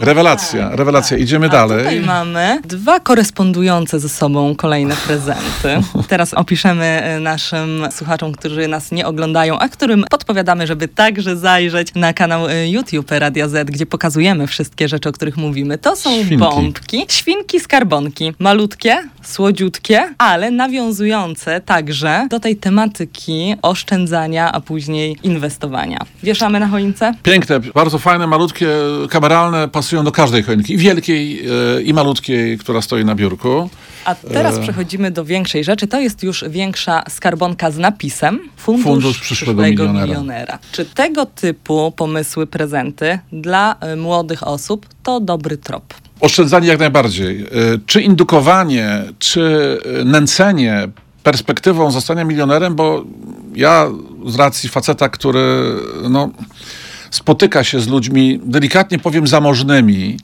Rewelacja, 0.00 0.68
Tak, 0.68 0.78
rewelacja. 0.78 1.16
tak. 1.16 1.22
Idziemy 1.24 1.46
A 1.46 1.48
dalej. 1.48 1.78
Tutaj 1.78 2.00
mamy 2.00 2.60
dwa 2.64 3.00
korespondujące 3.00 4.00
ze 4.00 4.08
sobą 4.08 4.54
kolejne 4.56 4.94
prezenty. 4.96 5.21
Teraz 6.08 6.34
opiszemy 6.34 7.02
y, 7.16 7.20
naszym 7.20 7.86
słuchaczom, 7.90 8.32
którzy 8.32 8.68
nas 8.68 8.92
nie 8.92 9.06
oglądają, 9.06 9.58
a 9.58 9.68
którym 9.68 10.04
podpowiadamy, 10.10 10.66
żeby 10.66 10.88
także 10.88 11.36
zajrzeć 11.36 11.88
na 11.94 12.12
kanał 12.12 12.48
y, 12.48 12.68
YouTube 12.68 13.10
Radia 13.10 13.48
Z, 13.48 13.70
gdzie 13.70 13.86
pokazujemy 13.86 14.46
wszystkie 14.46 14.88
rzeczy, 14.88 15.08
o 15.08 15.12
których 15.12 15.36
mówimy. 15.36 15.78
To 15.78 15.96
są 15.96 16.10
Świnki. 16.10 16.36
bombki, 16.36 17.04
świnki 17.08 17.60
skarbonki. 17.60 18.32
Malutkie, 18.38 18.96
słodziutkie, 19.22 20.14
ale 20.18 20.50
nawiązujące 20.50 21.60
także 21.60 22.26
do 22.30 22.40
tej 22.40 22.56
tematyki 22.56 23.54
oszczędzania, 23.62 24.52
a 24.52 24.60
później 24.60 25.16
inwestowania. 25.22 25.98
Wieszamy 26.22 26.60
na 26.60 26.68
choince? 26.68 27.14
Piękne, 27.22 27.60
bardzo 27.60 27.98
fajne, 27.98 28.26
malutkie, 28.26 28.68
kameralne, 29.10 29.68
pasują 29.68 30.04
do 30.04 30.12
każdej 30.12 30.42
choinki. 30.42 30.74
I 30.74 30.76
wielkiej, 30.76 31.46
e, 31.78 31.82
i 31.82 31.94
malutkiej, 31.94 32.58
która 32.58 32.82
stoi 32.82 33.04
na 33.04 33.14
biurku. 33.14 33.70
A 34.04 34.14
teraz 34.14 34.58
przechodzimy 34.58 35.10
do 35.10 35.24
większej 35.24 35.64
rzeczy. 35.64 35.86
To 35.86 36.00
jest 36.00 36.22
już 36.22 36.44
większa 36.48 37.02
skarbonka 37.08 37.70
z 37.70 37.78
napisem 37.78 38.38
Fundusz, 38.56 38.84
Fundusz 38.84 39.20
przyszłego 39.20 39.62
milionera. 39.92 40.58
Czy 40.72 40.84
tego 40.84 41.26
typu 41.26 41.92
pomysły, 41.96 42.46
prezenty 42.46 43.18
dla 43.32 43.76
y, 43.92 43.96
młodych 43.96 44.46
osób 44.46 44.86
to 45.02 45.20
dobry 45.20 45.56
trop? 45.56 45.94
Oszczędzanie 46.20 46.68
jak 46.68 46.78
najbardziej. 46.78 47.42
E, 47.42 47.46
Czy 47.86 48.02
indukowanie, 48.02 49.02
czy 49.18 49.78
e, 50.00 50.04
nęcenie 50.04 50.88
perspektywą 51.22 51.90
zostania 51.90 52.24
milionerem, 52.24 52.74
bo 52.74 53.04
ja 53.54 53.88
z 54.26 54.36
racji 54.36 54.68
faceta, 54.68 55.08
który 55.08 55.74
no, 56.10 56.30
spotyka 57.12 57.64
się 57.64 57.80
z 57.80 57.88
ludźmi, 57.88 58.40
delikatnie 58.44 58.98
powiem, 58.98 59.26
zamożnymi, 59.26 60.16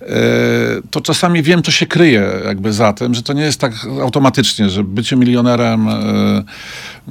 e, 0.00 0.06
to 0.90 1.00
czasami 1.00 1.42
wiem, 1.42 1.62
co 1.62 1.70
się 1.70 1.86
kryje 1.86 2.28
jakby 2.44 2.72
za 2.72 2.92
tym, 2.92 3.14
że 3.14 3.22
to 3.22 3.32
nie 3.32 3.42
jest 3.42 3.60
tak 3.60 3.72
automatycznie, 4.02 4.70
że 4.70 4.84
bycie 4.84 5.16
milionerem... 5.16 5.88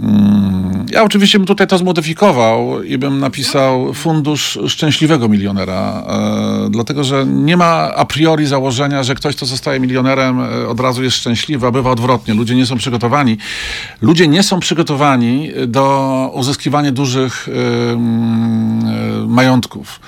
mm, 0.03 0.85
Ja 0.91 1.03
oczywiście 1.03 1.39
bym 1.39 1.47
tutaj 1.47 1.67
to 1.67 1.77
zmodyfikował 1.77 2.83
i 2.83 2.97
bym 2.97 3.19
napisał 3.19 3.93
fundusz 3.93 4.59
szczęśliwego 4.67 5.29
milionera, 5.29 6.03
e, 6.07 6.69
dlatego 6.69 7.03
że 7.03 7.25
nie 7.25 7.57
ma 7.57 7.93
a 7.95 8.05
priori 8.05 8.45
założenia, 8.45 9.03
że 9.03 9.15
ktoś, 9.15 9.35
kto 9.35 9.45
zostaje 9.45 9.79
milionerem, 9.79 10.39
e, 10.39 10.67
od 10.67 10.79
razu 10.79 11.03
jest 11.03 11.17
szczęśliwy, 11.17 11.67
a 11.67 11.71
bywa 11.71 11.91
odwrotnie. 11.91 12.33
Ludzie 12.33 12.55
nie 12.55 12.65
są 12.65 12.77
przygotowani. 12.77 13.37
Ludzie 14.01 14.27
nie 14.27 14.43
są 14.43 14.59
przygotowani 14.59 15.49
do 15.67 16.31
uzyskiwania 16.33 16.91
dużych 16.91 17.49
e, 17.49 17.91
mm, 17.91 19.29
majątków. 19.29 19.99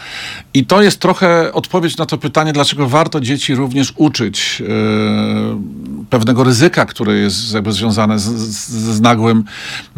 I 0.54 0.66
to 0.66 0.82
jest 0.82 1.00
trochę 1.00 1.54
odpowiedź 1.54 1.98
na 1.98 2.06
to 2.06 2.18
pytanie, 2.18 2.54
dlaczego 2.54 2.88
warto 2.88 3.20
dzieci 3.20 3.56
również 3.56 3.94
uczyć 3.96 4.64
pewnego 6.12 6.44
ryzyka, 6.44 6.86
które 6.86 7.14
jest 7.14 7.54
jakby 7.54 7.72
związane 7.72 8.20
z, 8.20 8.24
z, 8.24 8.70
z 8.96 9.02
nagłym 9.02 9.44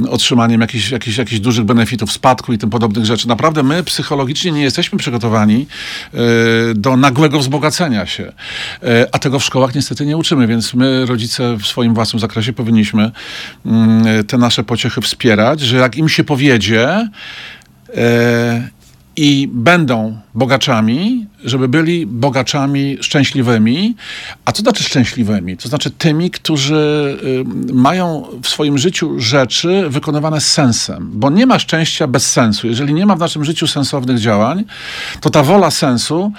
otrzymaniem 0.10 0.62
jakichś, 0.62 0.92
jakichś, 0.92 1.18
jakichś 1.18 1.40
dużych 1.40 1.66
benefitów, 1.66 2.12
spadku 2.12 2.54
i 2.54 2.58
tym 2.58 2.70
podobnych 2.70 3.06
rzeczy. 3.06 3.28
Naprawdę 3.28 3.64
my 3.64 3.84
psychologicznie 3.84 4.52
nie 4.52 4.62
jesteśmy 4.62 4.98
przygotowani 4.98 5.68
e, 6.14 6.18
do 6.76 6.98
nagłego 6.98 7.40
wzbogacenia 7.40 8.06
się. 8.06 8.34
E, 8.84 9.08
a 9.12 9.20
tego 9.20 9.40
w 9.40 9.44
szkołach 9.44 9.76
niestety 9.76 10.06
nie 10.06 10.18
uczymy, 10.18 10.48
więc 10.48 10.74
my, 10.74 11.06
rodzice, 11.06 11.58
w 11.58 11.68
swoim 11.68 11.94
własnym 11.94 12.20
zakresie 12.20 12.54
powinniśmy 12.54 13.12
mm, 13.66 14.26
te 14.26 14.38
nasze 14.38 14.64
pociechy 14.64 15.02
wspierać, 15.02 15.60
że 15.60 15.78
jak 15.78 15.96
im 15.96 16.10
się 16.10 16.24
powiedzie, 16.24 17.10
e, 17.96 18.70
i 19.16 19.50
będą 19.52 20.23
bogaczami, 20.36 21.28
żeby 21.44 21.68
byli 21.68 22.06
bogaczami 22.06 22.98
szczęśliwymi. 23.02 23.96
A 24.46 24.52
co 24.52 24.62
znaczy 24.62 24.84
szczęśliwymi? 24.84 25.58
To 25.58 25.70
znaczy 25.70 25.92
tymi, 25.92 26.32
którzy 26.32 27.18
y, 27.70 27.74
mają 27.74 28.28
w 28.44 28.48
swoim 28.48 28.78
życiu 28.78 29.20
rzeczy 29.20 29.90
wykonywane 29.90 30.42
z 30.42 30.52
sensem, 30.52 31.10
bo 31.14 31.30
nie 31.30 31.46
ma 31.46 31.60
szczęścia 31.60 32.08
bez 32.08 32.32
sensu. 32.32 32.68
Jeżeli 32.68 32.94
nie 32.94 33.06
ma 33.06 33.16
w 33.16 33.20
naszym 33.20 33.46
życiu 33.46 33.68
sensownych 33.68 34.20
działań, 34.20 34.64
to 35.22 35.30
ta 35.30 35.44
wola 35.44 35.72
sensu 35.72 36.32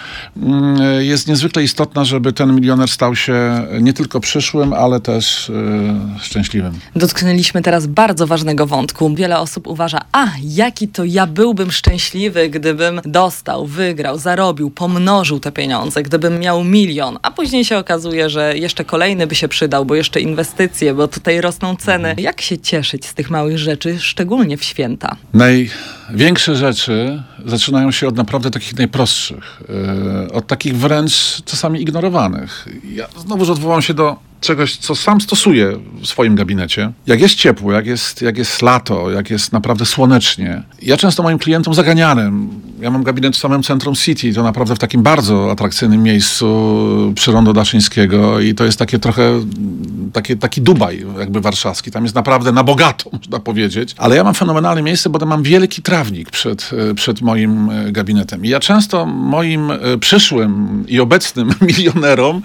y, 0.99 1.05
jest 1.05 1.29
niezwykle 1.29 1.63
istotna, 1.63 2.05
żeby 2.05 2.33
ten 2.33 2.55
milioner 2.55 2.89
stał 2.89 3.17
się 3.17 3.67
nie 3.81 3.93
tylko 3.93 4.21
przyszłym, 4.21 4.73
ale 4.73 5.01
też 5.01 5.49
y, 5.49 5.53
szczęśliwym. 6.21 6.79
Dotknęliśmy 6.97 7.63
teraz 7.63 7.87
bardzo 7.87 8.27
ważnego 8.27 8.67
wątku. 8.67 9.15
Wiele 9.15 9.39
osób 9.39 9.67
uważa, 9.67 10.01
a 10.13 10.27
jaki 10.43 10.89
to 10.89 11.05
ja 11.05 11.27
byłbym 11.27 11.71
szczęśliwy, 11.71 12.49
gdybym 12.49 13.01
dostał, 13.05 13.67
wygrał, 13.85 14.19
zarobił, 14.19 14.71
pomnożył 14.71 15.41
te 15.41 15.53
pieniądze, 15.53 16.03
gdybym 16.03 16.39
miał 16.39 16.65
milion, 16.65 17.19
a 17.23 17.31
później 17.31 17.65
się 17.65 17.79
okazuje, 17.79 18.31
że 18.31 18.59
jeszcze 18.59 18.85
kolejny 18.85 19.27
by 19.27 19.35
się 19.35 19.49
przydał, 19.49 19.85
bo 19.85 19.95
jeszcze 19.95 20.21
inwestycje, 20.21 20.95
bo 20.95 21.09
tutaj 21.09 21.41
rosną 21.41 21.77
ceny. 21.77 22.15
Jak 22.19 22.41
się 22.41 22.59
cieszyć 22.59 23.07
z 23.07 23.15
tych 23.15 23.31
małych 23.31 23.59
rzeczy, 23.59 23.99
szczególnie 24.01 24.57
w 24.57 24.65
święta? 24.65 25.17
Największe 25.35 26.57
rzeczy 26.57 27.23
zaczynają 27.45 27.91
się 27.91 28.09
od 28.09 28.17
naprawdę 28.17 28.51
takich 28.51 28.79
najprostszych, 28.79 29.63
yy, 29.69 30.33
od 30.33 30.47
takich 30.47 30.77
wręcz 30.77 31.43
czasami 31.45 31.83
ignorowanych. 31.83 32.69
Ja 32.95 33.07
znowu 33.17 33.53
odwołam 33.53 33.83
się 33.83 33.95
do 33.95 34.17
czegoś, 34.45 34.77
co 34.77 34.95
sam 34.95 35.21
stosuję 35.21 35.79
w 36.03 36.07
swoim 36.07 36.35
gabinecie. 36.35 36.93
Jak 37.07 37.21
jest 37.21 37.35
ciepło, 37.35 37.73
jak 37.73 37.87
jest, 37.87 38.23
jak 38.23 38.39
jest 38.39 38.63
lato, 38.63 39.11
jak 39.11 39.31
jest 39.31 39.53
naprawdę 39.53 39.87
słonecznie. 39.87 40.63
Ja 40.83 40.97
często 40.97 41.23
moim 41.23 41.39
klientom 41.39 41.75
zaganianym, 41.75 42.61
ja 42.81 42.91
mam 42.91 43.03
gabinet 43.03 43.37
w 43.37 43.39
samym 43.39 43.63
centrum 43.63 43.95
City, 43.95 44.35
to 44.35 44.43
naprawdę 44.43 44.75
w 44.75 44.79
takim 44.79 45.03
bardzo 45.03 45.51
atrakcyjnym 45.51 46.03
miejscu 46.03 47.13
przy 47.15 47.33
Rondo 47.33 47.53
Daszyńskiego 47.53 48.41
i 48.41 48.55
to 48.55 48.65
jest 48.65 48.79
takie 48.79 48.99
trochę 48.99 49.41
takie, 50.13 50.37
taki 50.37 50.61
Dubaj 50.61 51.07
jakby 51.19 51.41
warszawski. 51.41 51.91
Tam 51.91 52.03
jest 52.03 52.15
naprawdę 52.15 52.53
na 52.53 52.65
bogato, 52.65 53.11
można 53.19 53.41
powiedzieć. 53.41 53.95
Ale 53.99 54.17
ja 54.17 54.25
mam 54.25 54.35
fenomenalne 54.35 54.83
miejsce, 54.83 55.11
bo 55.11 55.19
tam 55.19 55.29
mam 55.29 55.43
wielki 55.43 55.83
trawnik 55.83 56.31
przed, 56.31 56.71
przed 56.97 57.21
moim 57.21 57.71
gabinetem. 57.93 58.45
I 58.45 58.49
ja 58.49 58.61
często 58.61 59.07
moim 59.07 59.73
przyszłym 60.01 60.85
i 60.89 61.01
obecnym 61.01 61.53
milionerom 61.69 62.43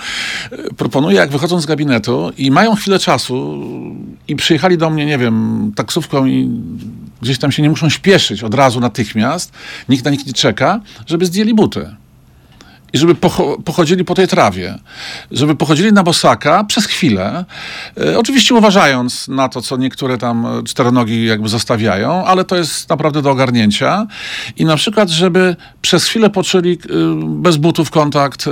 proponuję, 0.77 1.15
jak 1.15 1.29
wychodząc 1.29 1.63
z 1.63 1.65
gabinetu 1.65 1.88
i 2.37 2.51
mają 2.51 2.75
chwilę 2.75 2.99
czasu 2.99 3.63
i 4.27 4.35
przyjechali 4.35 4.77
do 4.77 4.89
mnie, 4.89 5.05
nie 5.05 5.17
wiem, 5.17 5.71
taksówką 5.75 6.25
i 6.25 6.49
gdzieś 7.21 7.39
tam 7.39 7.51
się 7.51 7.61
nie 7.61 7.69
muszą 7.69 7.89
śpieszyć 7.89 8.43
od 8.43 8.53
razu 8.53 8.79
natychmiast, 8.79 9.53
nikt 9.89 10.05
na 10.05 10.11
nich 10.11 10.27
nie 10.27 10.33
czeka, 10.33 10.81
żeby 11.07 11.25
zdjęli 11.25 11.53
buty 11.53 11.95
i 12.93 12.97
żeby 12.97 13.15
pocho 13.15 13.57
pochodzili 13.65 14.05
po 14.05 14.15
tej 14.15 14.27
trawie, 14.27 14.79
żeby 15.31 15.55
pochodzili 15.55 15.93
na 15.93 16.03
bosaka 16.03 16.63
przez 16.63 16.85
chwilę, 16.85 17.45
e, 17.97 18.19
oczywiście 18.19 18.55
uważając 18.55 19.27
na 19.27 19.49
to, 19.49 19.61
co 19.61 19.77
niektóre 19.77 20.17
tam 20.17 20.47
czteronogi 20.65 21.25
jakby 21.25 21.49
zostawiają, 21.49 22.25
ale 22.25 22.45
to 22.45 22.55
jest 22.55 22.89
naprawdę 22.89 23.21
do 23.21 23.31
ogarnięcia 23.31 24.07
i 24.57 24.65
na 24.65 24.75
przykład, 24.75 25.09
żeby 25.09 25.55
przez 25.81 26.05
chwilę 26.05 26.29
poczuli 26.29 26.71
e, 26.71 26.77
bez 27.25 27.57
butów 27.57 27.91
kontakt 27.91 28.47
e, 28.47 28.51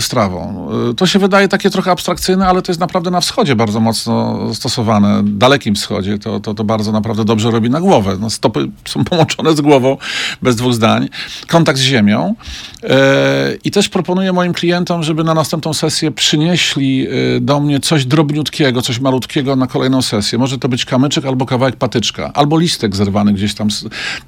z 0.00 0.08
trawą. 0.08 0.68
E, 0.90 0.94
to 0.94 1.06
się 1.06 1.18
wydaje 1.18 1.48
takie 1.48 1.70
trochę 1.70 1.90
abstrakcyjne, 1.90 2.46
ale 2.46 2.62
to 2.62 2.72
jest 2.72 2.80
naprawdę 2.80 3.10
na 3.10 3.20
wschodzie 3.20 3.56
bardzo 3.56 3.80
mocno 3.80 4.38
stosowane, 4.54 5.22
dalekim 5.24 5.74
wschodzie, 5.74 6.18
to, 6.18 6.40
to, 6.40 6.54
to 6.54 6.64
bardzo 6.64 6.92
naprawdę 6.92 7.24
dobrze 7.24 7.50
robi 7.50 7.70
na 7.70 7.80
głowę. 7.80 8.16
No, 8.20 8.30
stopy 8.30 8.68
są 8.84 9.04
połączone 9.10 9.56
z 9.56 9.60
głową, 9.60 9.96
bez 10.42 10.56
dwóch 10.56 10.74
zdań. 10.74 11.08
Kontakt 11.48 11.78
z 11.78 11.82
ziemią 11.82 12.34
e, 12.82 13.56
i 13.64 13.70
też 13.76 13.88
proponuję 13.88 14.32
moim 14.32 14.52
klientom, 14.52 15.02
żeby 15.02 15.24
na 15.24 15.34
następną 15.34 15.74
sesję 15.74 16.10
przynieśli 16.10 17.08
y, 17.36 17.40
do 17.40 17.60
mnie 17.60 17.80
coś 17.80 18.04
drobniutkiego, 18.04 18.82
coś 18.82 19.00
malutkiego 19.00 19.56
na 19.56 19.66
kolejną 19.66 20.02
sesję. 20.02 20.38
Może 20.38 20.58
to 20.58 20.68
być 20.68 20.84
kamyczek 20.84 21.24
albo 21.24 21.46
kawałek 21.46 21.76
patyczka, 21.76 22.30
albo 22.34 22.58
listek 22.58 22.96
zerwany 22.96 23.32
gdzieś 23.32 23.54
tam. 23.54 23.68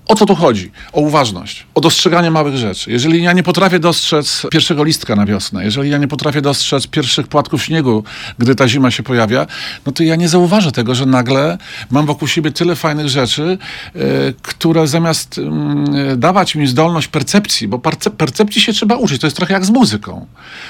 O 0.06 0.14
co 0.14 0.26
tu 0.26 0.34
chodzi? 0.34 0.70
O 0.92 1.00
uważność, 1.00 1.66
o 1.74 1.80
dostrzeganie 1.80 2.30
małych 2.30 2.56
rzeczy. 2.56 2.90
Jeżeli 2.90 3.22
ja 3.22 3.32
nie 3.32 3.42
potrafię 3.42 3.78
dostrzec 3.78 4.46
pierwszego 4.50 4.84
listka 4.84 5.16
na 5.16 5.26
wiosnę, 5.26 5.64
jeżeli 5.64 5.90
ja 5.90 5.98
nie 5.98 6.08
potrafię 6.08 6.40
dostrzec 6.40 6.86
pierwszych 6.86 7.28
płatków 7.28 7.62
śniegu, 7.62 8.04
gdy 8.38 8.54
ta 8.54 8.68
zima 8.68 8.90
się 8.90 9.02
pojawia, 9.02 9.46
no 9.86 9.92
to 9.92 10.02
ja 10.02 10.16
nie 10.16 10.28
zauważę 10.28 10.72
tego, 10.72 10.94
że 10.94 11.06
nagle 11.06 11.58
mam 11.90 12.06
wokół 12.06 12.28
siebie 12.28 12.52
tyle 12.52 12.76
fajnych 12.76 13.08
rzeczy, 13.08 13.58
y, 13.96 14.00
które 14.42 14.86
zamiast 14.86 15.38
y, 15.38 16.16
dawać 16.16 16.54
mi 16.54 16.66
zdolność 16.66 17.08
percepcji, 17.08 17.68
bo 17.68 17.78
percepcji 18.16 18.60
się 18.60 18.72
trzeba 18.72 18.96
uczyć, 18.96 19.20
to 19.20 19.26
jest 19.26 19.37
trochę 19.38 19.54
jak 19.54 19.64
z 19.64 19.70
muzyką. 19.70 20.26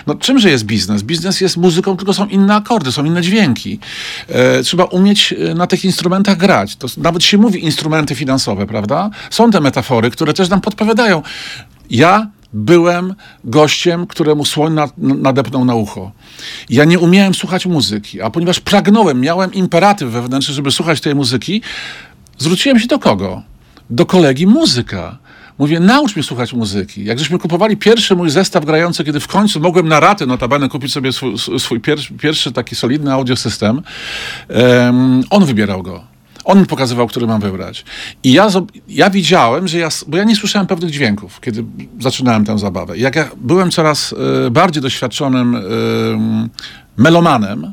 No 0.07 0.15
czymże 0.15 0.51
jest 0.51 0.65
biznes? 0.65 1.03
Biznes 1.03 1.41
jest 1.41 1.57
muzyką, 1.57 1.97
tylko 1.97 2.15
są 2.15 2.27
inne 2.27 2.55
akordy, 2.55 2.93
są 2.93 3.05
inne 3.05 3.23
dźwięki. 3.23 3.79
E, 4.29 4.63
trzeba 4.63 4.85
umieć 4.85 5.33
e, 5.33 5.55
na 5.55 5.67
tych 5.67 5.85
instrumentach 5.85 6.37
grać. 6.37 6.77
To 6.77 6.89
nawet 6.97 7.25
się 7.25 7.39
mówi 7.39 7.65
instrumenty 7.65 8.15
finansowe, 8.15 8.67
prawda? 8.67 9.11
Są 9.31 9.51
te 9.51 9.61
metafory, 9.61 10.11
które 10.11 10.33
też 10.33 10.49
nam 10.49 10.61
podpowiadają. 10.61 11.23
Ja 11.91 12.31
byłem 12.53 13.15
gościem, 13.45 14.07
któremu 14.07 14.45
słoń 14.45 14.77
nadepnął 14.99 15.65
na 15.65 15.75
ucho. 15.75 16.13
Ja 16.71 16.85
nie 16.85 16.99
umiałem 16.99 17.35
słuchać 17.35 17.67
muzyki, 17.67 18.23
a 18.23 18.31
ponieważ 18.31 18.61
pragnąłem, 18.61 19.21
miałem 19.21 19.55
imperatyw 19.55 20.11
wewnętrzny, 20.11 20.55
żeby 20.55 20.71
słuchać 20.71 21.01
tej 21.01 21.15
muzyki, 21.15 21.63
zwróciłem 22.39 22.81
się 22.81 22.87
do 22.87 22.99
kogo? 22.99 23.43
Do 23.91 24.07
kolegi 24.07 24.47
muzyka. 24.47 25.19
Mówię, 25.59 25.81
naucz 25.81 26.17
mnie 26.17 26.23
słuchać 26.23 26.53
muzyki. 26.53 27.05
Jak 27.05 27.19
żeśmy 27.19 27.39
kupowali 27.39 27.77
pierwszy 27.77 28.17
mój 28.17 28.31
zestaw 28.31 28.65
grający, 28.65 29.05
kiedy 29.05 29.21
w 29.21 29.29
końcu 29.29 29.61
mogłem 29.61 29.89
na 29.89 30.01
raty 30.01 30.27
notabene 30.27 30.69
kupić 30.69 30.93
sobie 30.93 31.13
swój, 31.13 31.35
swój 31.59 31.81
pierwszy, 31.81 32.15
pierwszy 32.15 32.53
taki 32.53 32.77
solidny 32.77 33.13
audiosystem, 33.13 33.83
um, 34.49 35.23
on 35.31 35.45
wybierał 35.45 35.83
go. 35.83 36.05
On 36.45 36.61
mi 36.61 36.67
pokazywał, 36.67 37.07
który 37.07 37.27
mam 37.27 37.41
wybrać. 37.41 37.85
I 38.25 38.33
ja, 38.33 38.49
ja 38.89 39.11
widziałem, 39.11 39.69
że 39.69 39.79
ja, 39.79 39.89
bo 40.07 40.17
ja 40.17 40.25
nie 40.25 40.37
słyszałem 40.37 40.67
pewnych 40.67 40.91
dźwięków, 40.91 41.41
kiedy 41.41 41.65
zaczynałem 42.01 42.45
tę 42.45 42.59
zabawę. 42.59 42.99
Jak 42.99 43.17
ja 43.17 43.31
byłem 43.37 43.71
coraz 43.71 44.15
y, 44.47 44.51
bardziej 44.51 44.83
doświadczonym 44.83 45.55
y, 45.55 45.61
melomanem, 46.97 47.73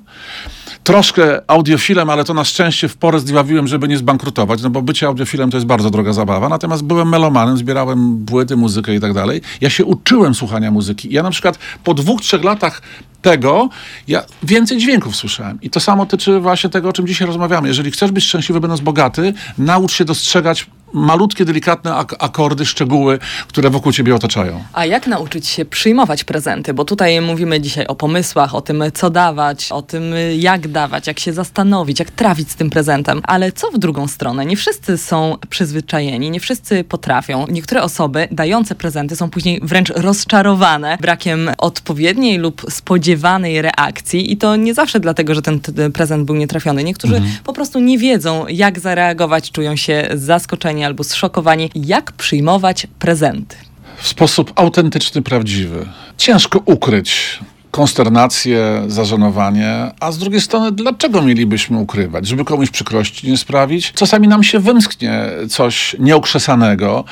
troszkę 0.86 1.42
audiofilem, 1.48 2.10
ale 2.10 2.24
to 2.24 2.34
na 2.34 2.44
szczęście 2.44 2.88
w 2.88 2.98
porę 2.98 3.20
zdławiłem, 3.20 3.68
żeby 3.68 3.88
nie 3.88 3.98
zbankrutować, 3.98 4.62
no 4.62 4.70
bo 4.70 4.82
bycie 4.82 5.08
audiofilem 5.08 5.52
to 5.52 5.58
jest 5.58 5.68
bardzo 5.68 5.90
droga 5.90 6.14
zabawa. 6.14 6.50
Natomiast 6.50 6.84
byłem 6.84 7.10
melomanem, 7.10 7.58
zbierałem 7.58 8.26
płyty, 8.26 8.56
muzykę 8.56 8.96
i 8.96 9.00
tak 9.00 9.14
dalej. 9.14 9.42
Ja 9.62 9.70
się 9.70 9.86
uczyłem 9.86 10.36
słuchania 10.36 10.72
muzyki. 10.72 11.14
Ja 11.14 11.24
na 11.24 11.32
przykład 11.32 11.60
po 11.84 11.94
dwóch, 11.94 12.22
trzech 12.22 12.44
latach 12.44 12.82
tego 13.26 13.70
ja 14.08 14.24
więcej 14.44 14.78
dźwięków 14.78 15.16
słyszałem. 15.16 15.58
I 15.62 15.70
to 15.70 15.80
samo 15.80 16.06
tyczy 16.06 16.40
właśnie 16.40 16.70
tego, 16.70 16.90
o 16.90 16.94
czym 16.94 17.08
dzisiaj 17.08 17.28
rozmawiamy. 17.28 17.68
Jeżeli 17.68 17.92
chcesz 17.92 18.12
być 18.12 18.24
szczęśliwy, 18.24 18.60
będąc 18.60 18.82
bogaty, 18.82 19.34
naucz 19.58 19.94
się 19.94 20.06
dostrzegać 20.06 20.68
malutkie, 20.94 21.46
delikatne 21.46 21.96
ak 21.96 22.16
akordy, 22.20 22.66
szczegóły, 22.66 23.20
które 23.48 23.70
wokół 23.70 23.92
ciebie 23.92 24.16
otaczają. 24.16 24.64
A 24.74 24.86
jak 24.86 25.08
nauczyć 25.08 25.48
się 25.48 25.66
przyjmować 25.66 26.24
prezenty? 26.24 26.74
Bo 26.74 26.86
tutaj 26.86 27.22
mówimy 27.22 27.62
dzisiaj 27.62 27.88
o 27.88 27.96
pomysłach, 27.96 28.56
o 28.56 28.62
tym, 28.62 28.84
co 28.94 29.10
dawać, 29.10 29.72
o 29.72 29.82
tym, 29.82 30.04
jak 30.38 30.68
dawać, 30.68 31.08
jak 31.08 31.20
się 31.20 31.34
zastanowić, 31.34 32.00
jak 32.00 32.12
trafić 32.12 32.52
z 32.52 32.56
tym 32.56 32.70
prezentem. 32.70 33.22
Ale 33.24 33.52
co 33.52 33.72
w 33.72 33.78
drugą 33.78 34.08
stronę? 34.08 34.46
Nie 34.46 34.58
wszyscy 34.58 34.98
są 34.98 35.38
przyzwyczajeni, 35.50 36.32
nie 36.32 36.40
wszyscy 36.40 36.84
potrafią. 36.84 37.46
Niektóre 37.50 37.84
osoby 37.84 38.28
dające 38.32 38.76
prezenty 38.76 39.16
są 39.16 39.30
później 39.30 39.60
wręcz 39.64 39.90
rozczarowane 39.90 40.98
brakiem 41.02 41.52
odpowiedniej 41.58 42.38
lub 42.38 42.66
spodziewanej 42.70 43.15
reakcji 43.62 44.32
i 44.32 44.38
to 44.38 44.56
nie 44.56 44.74
zawsze 44.74 45.00
dlatego, 45.00 45.36
że 45.36 45.42
ten 45.42 45.60
prezent 45.94 46.26
był 46.26 46.36
nietrafiony. 46.36 46.84
Niektórzy 46.84 47.16
mhm. 47.16 47.36
po 47.44 47.54
prostu 47.54 47.80
nie 47.80 47.98
wiedzą, 47.98 48.48
jak 48.48 48.80
zareagować, 48.80 49.52
czują 49.52 49.76
się 49.76 50.08
zaskoczeni 50.14 50.86
albo 50.86 51.04
zszokowani, 51.04 51.72
jak 51.76 52.12
przyjmować 52.12 52.88
prezenty. 53.00 53.56
W 53.98 54.08
sposób 54.08 54.52
autentyczny, 54.56 55.22
prawdziwy. 55.22 55.86
Ciężko 56.18 56.62
ukryć 56.66 57.40
konsternację, 57.76 58.84
zażenowanie, 58.88 59.92
a 60.00 60.12
z 60.12 60.18
drugiej 60.18 60.42
strony, 60.42 60.72
dlaczego 60.72 61.22
mielibyśmy 61.22 61.78
ukrywać? 61.78 62.28
Żeby 62.28 62.46
komuś 62.46 62.70
przykrości 62.70 63.30
nie 63.30 63.38
sprawić? 63.38 63.92
Czasami 63.92 64.28
nam 64.28 64.44
się 64.44 64.60
wymsknie 64.60 65.22
coś 65.50 65.96
nieokrzesanego. 66.00 67.04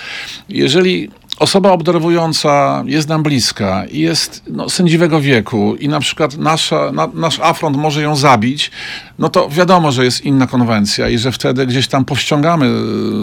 Jeżeli 0.50 1.12
osoba 1.40 1.72
obdarowująca 1.72 2.84
jest 2.86 3.10
nam 3.10 3.24
bliska 3.24 3.86
i 3.86 4.00
jest 4.00 4.44
no, 4.48 4.70
sędziwego 4.70 5.22
wieku 5.22 5.76
i 5.76 5.88
na 5.88 6.00
przykład 6.00 6.38
nasza, 6.38 6.92
na, 6.92 7.08
nasz 7.14 7.40
afront 7.40 7.78
może 7.78 8.02
ją 8.02 8.16
zabić, 8.16 8.72
no 9.20 9.30
to 9.30 9.50
wiadomo, 9.50 9.92
że 9.92 10.06
jest 10.06 10.26
inna 10.26 10.48
konwencja 10.48 11.10
i 11.10 11.18
że 11.18 11.32
wtedy 11.32 11.66
gdzieś 11.68 11.88
tam 11.88 12.06
powściągamy 12.06 12.70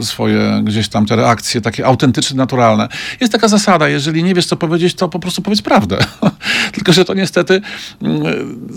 e, 0.00 0.02
swoje, 0.02 0.60
gdzieś 0.64 0.88
tam 0.88 1.06
te 1.06 1.16
reakcje 1.16 1.60
takie 1.60 1.86
autentyczne, 1.86 2.36
naturalne. 2.36 2.88
Jest 3.20 3.32
taka 3.32 3.48
zasada, 3.48 3.88
jeżeli 3.88 4.22
nie 4.22 4.34
wiesz 4.34 4.46
co 4.46 4.56
powiedzieć, 4.56 4.94
to 4.94 5.08
po 5.08 5.18
prostu 5.18 5.42
powiedz 5.42 5.62
prawdę. 5.62 5.98
Tylko, 6.74 6.92
że 6.92 7.04
to 7.04 7.14
niestety 7.14 7.60
mm, 8.02 8.22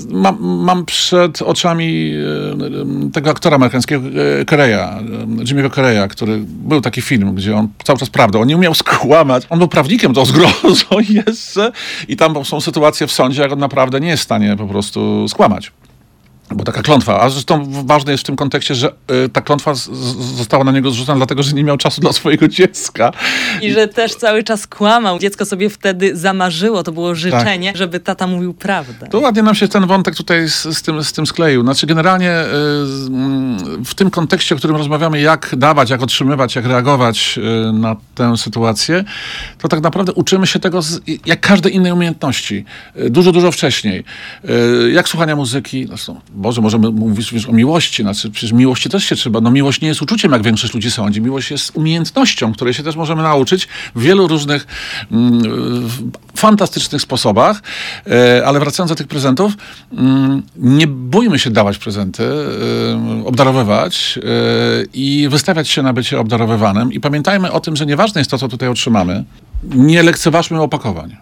mam, 0.09 0.37
mam 0.41 0.85
przed 0.85 1.41
oczami 1.41 2.13
e, 3.07 3.11
tego 3.11 3.29
aktora 3.29 3.55
amerykańskiego 3.55 4.01
Kereya, 4.47 5.03
Jimmy'ego 5.37 5.69
Kereya, 5.69 6.07
który 6.09 6.39
był 6.47 6.81
taki 6.81 7.01
film, 7.01 7.35
gdzie 7.35 7.55
on 7.55 7.67
cały 7.83 7.99
czas 7.99 8.09
prawdę, 8.09 8.39
on 8.39 8.47
nie 8.47 8.57
umiał 8.57 8.73
skłamać 8.73 9.32
On 9.49 9.59
był 9.59 9.67
prawnikiem 9.67 10.13
to 10.13 10.25
zgrozą 10.25 10.85
jeszcze 11.25 11.71
i 12.07 12.15
tam 12.15 12.45
są 12.45 12.61
sytuacje 12.61 13.07
w 13.07 13.11
sądzie, 13.11 13.41
jak 13.41 13.51
on 13.51 13.59
naprawdę 13.59 13.99
nie 13.99 14.09
jest 14.09 14.21
w 14.21 14.25
stanie 14.25 14.55
po 14.57 14.67
prostu 14.67 15.27
skłamać. 15.27 15.71
Bo 16.51 16.63
taka 16.63 16.81
klątwa, 16.81 17.21
a 17.21 17.29
zresztą 17.29 17.83
ważne 17.85 18.11
jest 18.11 18.23
w 18.23 18.27
tym 18.27 18.35
kontekście, 18.35 18.75
że 18.75 18.91
y, 19.25 19.29
ta 19.29 19.41
klątwa 19.41 19.73
została 20.35 20.63
na 20.63 20.71
niego 20.71 20.91
zrzucona 20.91 21.17
dlatego, 21.17 21.43
że 21.43 21.53
nie 21.53 21.63
miał 21.63 21.77
czasu 21.77 22.01
dla 22.01 22.13
swojego 22.13 22.47
dziecka. 22.47 23.11
I 23.61 23.71
że 23.71 23.87
też 23.87 24.15
cały 24.15 24.43
czas 24.43 24.67
kłamał. 24.67 25.19
Dziecko 25.19 25.45
sobie 25.45 25.69
wtedy 25.69 26.17
zamarzyło, 26.17 26.83
to 26.83 26.91
było 26.91 27.15
życzenie, 27.15 27.69
tak. 27.69 27.77
żeby 27.77 27.99
tata 27.99 28.27
mówił 28.27 28.53
prawdę. 28.53 29.07
To 29.07 29.19
ładnie 29.19 29.43
nam 29.43 29.55
się 29.55 29.67
ten 29.67 29.87
wątek 29.87 30.15
tutaj 30.15 30.49
z, 30.49 30.63
z, 30.63 30.81
tym, 30.81 31.03
z 31.03 31.13
tym 31.13 31.25
skleił. 31.25 31.63
Znaczy 31.63 31.87
generalnie 31.87 32.31
y, 32.31 32.45
w 33.85 33.93
tym 33.95 34.09
kontekście, 34.09 34.55
o 34.55 34.57
którym 34.57 34.75
rozmawiamy, 34.75 35.21
jak 35.21 35.55
dawać, 35.57 35.89
jak 35.89 36.03
otrzymywać, 36.03 36.55
jak 36.55 36.65
reagować 36.65 37.39
y, 37.69 37.73
na 37.73 37.95
tę 38.15 38.37
sytuację, 38.37 39.03
to 39.57 39.67
tak 39.67 39.81
naprawdę 39.81 40.13
uczymy 40.13 40.47
się 40.47 40.59
tego 40.59 40.81
z, 40.81 41.01
jak 41.25 41.39
każdej 41.39 41.75
innej 41.75 41.91
umiejętności. 41.91 42.65
Dużo, 43.09 43.31
dużo 43.31 43.51
wcześniej. 43.51 44.03
Jak 44.91 45.09
słuchania 45.09 45.35
muzyki, 45.35 45.87
zresztą 45.87 46.19
Boże, 46.33 46.61
możemy 46.61 46.91
mówić 46.91 47.33
wiesz, 47.33 47.49
o 47.49 47.51
miłości, 47.51 48.03
znaczy 48.03 48.29
przecież 48.29 48.51
miłości 48.51 48.89
też 48.89 49.03
się 49.03 49.15
trzeba, 49.15 49.41
no 49.41 49.51
miłość 49.51 49.81
nie 49.81 49.87
jest 49.87 50.01
uczuciem, 50.01 50.31
jak 50.31 50.43
większość 50.43 50.73
ludzi 50.73 50.91
sądzi, 50.91 51.21
miłość 51.21 51.51
jest 51.51 51.77
umiejętnością, 51.77 52.53
której 52.53 52.73
się 52.73 52.83
też 52.83 52.95
możemy 52.95 53.23
nauczyć 53.23 53.67
w 53.95 54.01
wielu 54.01 54.27
różnych 54.27 54.67
mm, 55.11 55.41
fantastycznych 56.35 57.01
sposobach, 57.01 57.61
e, 58.07 58.45
ale 58.45 58.59
wracając 58.59 58.89
do 58.89 58.95
tych 58.95 59.07
prezentów, 59.07 59.53
mm, 59.91 60.43
nie 60.55 60.87
bójmy 60.87 61.39
się 61.39 61.49
dawać 61.49 61.77
prezenty, 61.77 62.23
e, 62.23 63.25
obdarowywać 63.25 64.19
e, 64.23 64.83
i 64.93 65.27
wystawiać 65.29 65.69
się 65.69 65.81
na 65.81 65.93
bycie 65.93 66.19
obdarowywanym. 66.19 66.93
I 66.93 66.99
pamiętajmy 66.99 67.51
o 67.51 67.59
tym, 67.59 67.75
że 67.75 67.85
nieważne 67.85 68.21
jest 68.21 68.31
to, 68.31 68.37
co 68.37 68.47
tutaj 68.47 68.69
otrzymamy, 68.69 69.23
nie 69.63 70.03
lekceważmy 70.03 70.61
opakowań. 70.61 71.17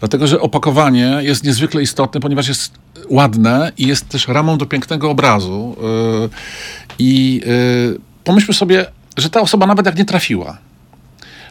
Dlatego, 0.00 0.26
że 0.26 0.40
opakowanie 0.40 1.18
jest 1.20 1.44
niezwykle 1.44 1.82
istotne, 1.82 2.20
ponieważ 2.20 2.48
jest 2.48 2.72
ładne 3.10 3.72
i 3.78 3.86
jest 3.86 4.08
też 4.08 4.28
ramą 4.28 4.58
do 4.58 4.66
pięknego 4.66 5.10
obrazu. 5.10 5.76
Yy, 6.22 6.28
I 6.98 7.40
yy, 7.46 8.00
pomyślmy 8.24 8.54
sobie, 8.54 8.86
że 9.16 9.30
ta 9.30 9.40
osoba 9.40 9.66
nawet 9.66 9.86
jak 9.86 9.98
nie 9.98 10.04
trafiła, 10.04 10.58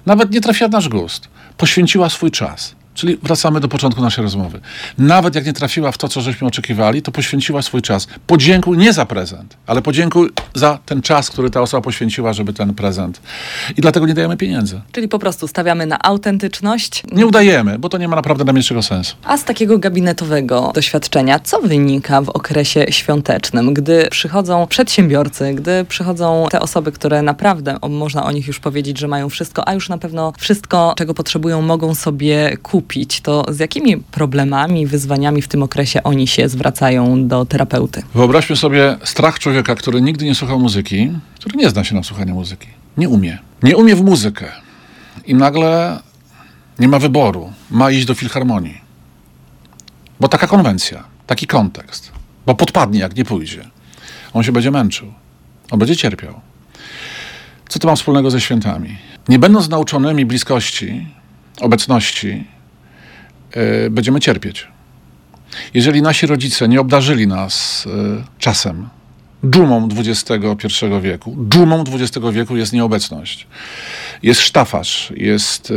nawet 0.06 0.32
nie 0.32 0.41
trafiła 0.41 0.69
w 0.69 0.72
nasz 0.72 0.89
gust, 0.89 1.28
poświęciła 1.58 2.10
swój 2.10 2.32
czas 2.32 2.76
Czyli 3.00 3.18
wracamy 3.24 3.60
do 3.60 3.68
początku 3.68 4.02
naszej 4.02 4.24
rozmowy. 4.24 4.60
Nawet 4.98 5.36
jak 5.36 5.46
nie 5.46 5.54
trafiła 5.54 5.92
w 5.92 5.98
to, 5.98 6.08
co 6.08 6.22
żeśmy 6.22 6.48
oczekiwali, 6.48 7.02
to 7.02 7.12
poświęciła 7.12 7.62
swój 7.62 7.82
czas. 7.82 8.08
Podziękuj 8.28 8.78
nie 8.78 8.94
za 8.94 9.06
prezent, 9.06 9.58
ale 9.68 9.82
podziękuj 9.82 10.30
za 10.56 10.80
ten 10.86 11.02
czas, 11.02 11.30
który 11.30 11.50
ta 11.50 11.62
osoba 11.62 11.82
poświęciła, 11.82 12.34
żeby 12.34 12.54
ten 12.54 12.74
prezent. 12.74 13.22
I 13.78 13.82
dlatego 13.82 14.08
nie 14.08 14.14
dajemy 14.14 14.38
pieniędzy. 14.38 14.82
Czyli 14.92 15.08
po 15.08 15.20
prostu 15.20 15.48
stawiamy 15.48 15.86
na 15.86 16.00
autentyczność. 16.00 17.04
Nie 17.12 17.28
udajemy, 17.28 17.80
bo 17.80 17.90
to 17.90 17.98
nie 17.98 18.08
ma 18.08 18.16
naprawdę 18.16 18.44
najmniejszego 18.44 18.82
sensu. 18.82 19.16
A 19.24 19.38
z 19.38 19.44
takiego 19.44 19.80
gabinetowego 19.80 20.72
doświadczenia, 20.76 21.40
co 21.40 21.62
wynika 21.62 22.22
w 22.22 22.30
okresie 22.30 22.86
świątecznym, 22.90 23.74
gdy 23.74 24.08
przychodzą 24.12 24.68
przedsiębiorcy, 24.68 25.54
gdy 25.54 25.86
przychodzą 25.86 26.48
te 26.52 26.60
osoby, 26.60 26.92
które 26.92 27.22
naprawdę, 27.22 27.78
można 27.90 28.24
o 28.24 28.32
nich 28.32 28.48
już 28.48 28.60
powiedzieć, 28.60 28.98
że 29.00 29.08
mają 29.08 29.30
wszystko, 29.30 29.68
a 29.68 29.74
już 29.74 29.90
na 29.90 29.98
pewno 29.98 30.34
wszystko, 30.38 30.94
czego 30.98 31.14
potrzebują, 31.14 31.62
mogą 31.62 31.96
sobie 31.96 32.58
kupić 32.58 32.88
kupić, 32.89 33.21
to 33.21 33.45
z 33.49 33.60
jakimi 33.60 33.97
problemami, 33.97 34.88
wyzwaniami 34.88 35.41
w 35.41 35.47
tym 35.47 35.63
okresie 35.63 36.04
oni 36.04 36.28
się 36.28 36.49
zwracają 36.49 37.28
do 37.28 37.45
terapeuty? 37.45 38.04
Wyobraźmy 38.15 38.56
sobie 38.56 38.97
strach 39.04 39.39
człowieka, 39.39 39.75
który 39.75 40.02
nigdy 40.02 40.25
nie 40.25 40.36
słuchał 40.36 40.60
muzyki, 40.60 41.12
który 41.39 41.58
nie 41.58 41.69
zna 41.69 41.84
się 41.84 41.95
na 41.95 42.04
słuchaniu 42.04 42.36
muzyki. 42.36 42.67
Nie 42.97 43.10
umie. 43.10 43.38
Nie 43.63 43.78
umie 43.78 43.95
w 43.95 44.02
muzykę. 44.02 44.52
I 45.25 45.36
nagle 45.36 45.99
nie 46.80 46.88
ma 46.88 46.99
wyboru. 46.99 47.54
Ma 47.71 47.91
iść 47.91 48.06
do 48.06 48.13
filharmonii. 48.13 48.82
Bo 50.19 50.28
taka 50.28 50.47
konwencja, 50.47 51.04
taki 51.28 51.47
kontekst. 51.47 52.12
Bo 52.45 52.56
podpadnie, 52.56 52.99
jak 52.99 53.15
nie 53.15 53.25
pójdzie. 53.25 53.69
On 54.34 54.43
się 54.43 54.52
będzie 54.52 54.71
męczył. 54.71 55.13
On 55.71 55.80
będzie 55.80 55.95
cierpiał. 55.95 56.39
Co 57.69 57.80
to 57.80 57.88
ma 57.88 57.95
wspólnego 57.95 58.32
ze 58.32 58.41
świętami? 58.41 58.97
Nie 59.28 59.39
będąc 59.39 59.69
nauczonymi 59.69 60.25
bliskości, 60.25 61.08
obecności, 61.62 62.45
będziemy 63.90 64.20
cierpieć. 64.20 64.68
Jeżeli 65.74 66.02
nasi 66.02 66.28
rodzice 66.28 66.68
nie 66.68 66.82
obdarzyli 66.82 67.28
nas 67.28 67.86
e, 67.88 68.24
czasem, 68.40 68.90
dżumą 69.46 69.88
XXI 69.98 70.68
wieku, 71.02 71.36
dżumą 71.50 71.84
XX 71.94 72.28
wieku 72.32 72.58
jest 72.58 72.74
nieobecność. 72.74 73.48
Jest 74.24 74.42
sztafasz, 74.42 75.14
jest 75.16 75.72
e, 75.72 75.74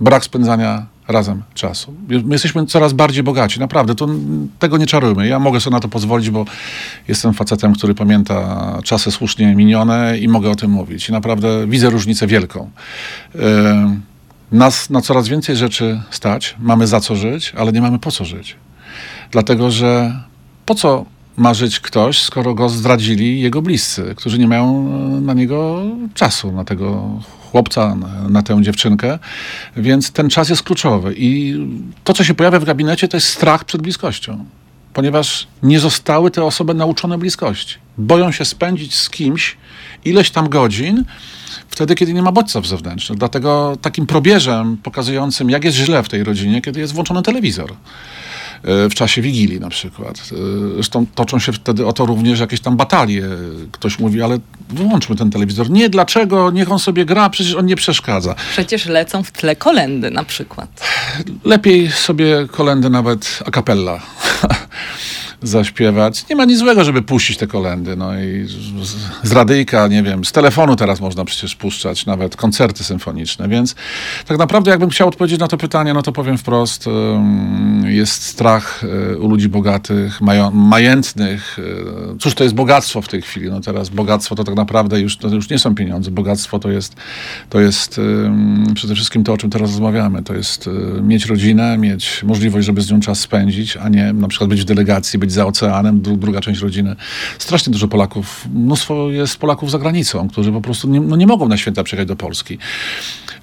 brak 0.00 0.24
spędzania 0.24 0.86
razem 1.08 1.42
czasu. 1.54 1.94
My 2.08 2.34
jesteśmy 2.34 2.66
coraz 2.66 2.92
bardziej 2.92 3.22
bogaci, 3.22 3.60
naprawdę, 3.60 3.94
to, 3.94 4.08
tego 4.58 4.78
nie 4.78 4.86
czarujmy. 4.86 5.28
Ja 5.28 5.38
mogę 5.38 5.60
sobie 5.60 5.74
na 5.74 5.80
to 5.80 5.88
pozwolić, 5.88 6.30
bo 6.30 6.44
jestem 7.08 7.34
facetem, 7.34 7.74
który 7.74 7.94
pamięta 7.94 8.78
czasy 8.84 9.10
słusznie 9.10 9.54
minione 9.54 10.18
i 10.18 10.28
mogę 10.28 10.50
o 10.50 10.54
tym 10.54 10.70
mówić. 10.70 11.08
I 11.08 11.12
naprawdę 11.12 11.66
widzę 11.66 11.90
różnicę 11.90 12.26
wielką. 12.26 12.70
Nas 14.52 14.90
na 14.90 15.00
coraz 15.00 15.28
więcej 15.28 15.56
rzeczy 15.56 16.02
stać, 16.10 16.56
mamy 16.60 16.86
za 16.86 17.00
co 17.00 17.16
żyć, 17.16 17.52
ale 17.56 17.72
nie 17.72 17.80
mamy 17.82 17.98
po 17.98 18.10
co 18.10 18.24
żyć. 18.24 18.56
Dlatego, 19.30 19.70
że 19.70 20.20
po 20.66 20.74
co 20.74 21.04
ma 21.36 21.54
żyć 21.54 21.80
ktoś, 21.80 22.22
skoro 22.22 22.54
go 22.54 22.68
zdradzili 22.68 23.40
jego 23.40 23.62
bliscy, 23.62 24.14
którzy 24.16 24.38
nie 24.38 24.48
mają 24.48 24.82
na 25.20 25.34
niego 25.34 25.82
czasu, 26.14 26.52
na 26.52 26.64
tego 26.64 27.18
chłopca, 27.50 27.94
na, 27.94 28.28
na 28.28 28.42
tę 28.42 28.62
dziewczynkę. 28.62 29.18
Więc 29.76 30.10
ten 30.10 30.30
czas 30.30 30.48
jest 30.48 30.62
kluczowy. 30.62 31.14
I 31.16 31.56
to, 32.04 32.14
co 32.14 32.24
się 32.24 32.34
pojawia 32.34 32.60
w 32.60 32.64
gabinecie, 32.64 33.08
to 33.08 33.16
jest 33.16 33.26
strach 33.26 33.64
przed 33.64 33.82
bliskością. 33.82 34.44
Ponieważ 34.94 35.46
nie 35.62 35.80
zostały 35.80 36.30
te 36.30 36.44
osoby 36.44 36.74
nauczone 36.74 37.18
bliskości. 37.18 37.76
Boją 37.98 38.32
się 38.32 38.44
spędzić 38.44 38.94
z 38.94 39.10
kimś 39.10 39.56
ileś 40.04 40.30
tam 40.30 40.48
godzin, 40.48 41.04
wtedy, 41.72 41.94
kiedy 41.94 42.14
nie 42.14 42.22
ma 42.22 42.32
bodźców 42.32 42.68
zewnętrznych. 42.68 43.18
Dlatego 43.18 43.76
takim 43.82 44.06
probierzem 44.06 44.76
pokazującym, 44.76 45.50
jak 45.50 45.64
jest 45.64 45.76
źle 45.76 46.02
w 46.02 46.08
tej 46.08 46.24
rodzinie, 46.24 46.62
kiedy 46.62 46.80
jest 46.80 46.92
włączony 46.92 47.22
telewizor 47.22 47.72
e, 47.72 48.88
w 48.88 48.94
czasie 48.94 49.22
Wigilii 49.22 49.60
na 49.60 49.68
przykład. 49.68 50.18
E, 50.18 50.74
zresztą 50.74 51.06
toczą 51.14 51.38
się 51.38 51.52
wtedy 51.52 51.86
o 51.86 51.92
to 51.92 52.06
również 52.06 52.40
jakieś 52.40 52.60
tam 52.60 52.76
batalie. 52.76 53.22
Ktoś 53.72 53.98
mówi, 53.98 54.22
ale 54.22 54.38
wyłączmy 54.70 55.16
ten 55.16 55.30
telewizor. 55.30 55.70
Nie, 55.70 55.88
dlaczego? 55.88 56.50
Niech 56.50 56.72
on 56.72 56.78
sobie 56.78 57.04
gra, 57.04 57.30
przecież 57.30 57.54
on 57.54 57.66
nie 57.66 57.76
przeszkadza. 57.76 58.34
Przecież 58.52 58.86
lecą 58.86 59.22
w 59.22 59.30
tle 59.30 59.56
kolendy 59.56 60.10
na 60.10 60.24
przykład. 60.24 60.68
Lepiej 61.44 61.90
sobie 61.90 62.46
kolendy 62.50 62.90
nawet 62.90 63.38
a 63.46 63.50
cappella 63.50 64.00
zaśpiewać. 65.42 66.28
Nie 66.28 66.36
ma 66.36 66.44
nic 66.44 66.58
złego, 66.58 66.84
żeby 66.84 67.02
puścić 67.02 67.36
te 67.36 67.46
kolendy. 67.46 67.96
No 67.96 68.20
i 68.20 68.46
z, 68.46 69.28
z 69.28 69.32
radyjka, 69.32 69.88
nie 69.88 70.02
wiem, 70.02 70.24
z 70.24 70.32
telefonu 70.32 70.76
teraz 70.76 71.00
można 71.00 71.24
przecież 71.24 71.56
puszczać 71.56 72.06
nawet 72.06 72.36
koncerty 72.36 72.84
symfoniczne, 72.84 73.48
więc 73.48 73.74
tak 74.26 74.38
naprawdę 74.38 74.70
jakbym 74.70 74.90
chciał 74.90 75.08
odpowiedzieć 75.08 75.40
na 75.40 75.48
to 75.48 75.56
pytanie, 75.56 75.94
no 75.94 76.02
to 76.02 76.12
powiem 76.12 76.38
wprost, 76.38 76.88
jest 77.84 78.22
strach 78.22 78.84
e, 79.12 79.18
u 79.18 79.28
ludzi 79.28 79.48
bogatych, 79.48 80.20
majętnych. 80.52 81.58
E, 81.58 82.18
cóż 82.18 82.34
to 82.34 82.44
jest 82.44 82.54
bogactwo 82.54 83.02
w 83.02 83.08
tej 83.08 83.22
chwili? 83.22 83.50
No 83.50 83.60
teraz 83.60 83.88
bogactwo 83.88 84.34
to 84.34 84.44
tak 84.44 84.54
naprawdę 84.54 85.00
już, 85.00 85.16
to 85.16 85.28
już 85.28 85.50
nie 85.50 85.58
są 85.58 85.74
pieniądze. 85.74 86.10
Bogactwo 86.10 86.58
to 86.58 86.70
jest, 86.70 86.96
to 87.50 87.60
jest 87.60 88.00
przede 88.74 88.94
wszystkim 88.94 89.24
to, 89.24 89.32
o 89.32 89.36
czym 89.36 89.50
teraz 89.50 89.70
rozmawiamy. 89.70 90.22
To 90.22 90.34
jest 90.34 90.68
e, 90.98 91.02
mieć 91.02 91.26
rodzinę, 91.26 91.78
mieć 91.78 92.22
możliwość, 92.22 92.66
żeby 92.66 92.82
z 92.82 92.90
nią 92.90 93.00
czas 93.00 93.20
spędzić, 93.20 93.76
a 93.76 93.88
nie 93.88 94.12
na 94.12 94.28
przykład 94.28 94.50
być 94.50 94.60
w 94.60 94.64
delegacji, 94.64 95.18
być 95.18 95.31
za 95.32 95.46
oceanem, 95.46 96.00
druga 96.02 96.40
część 96.40 96.60
rodziny. 96.60 96.96
Strasznie 97.38 97.72
dużo 97.72 97.88
Polaków, 97.88 98.44
mnóstwo 98.54 99.10
jest 99.10 99.36
Polaków 99.36 99.70
za 99.70 99.78
granicą, 99.78 100.28
którzy 100.28 100.52
po 100.52 100.60
prostu 100.60 100.88
nie, 100.88 101.00
no 101.00 101.16
nie 101.16 101.26
mogą 101.26 101.48
na 101.48 101.56
święta 101.56 101.84
przyjechać 101.84 102.08
do 102.08 102.16
Polski. 102.16 102.58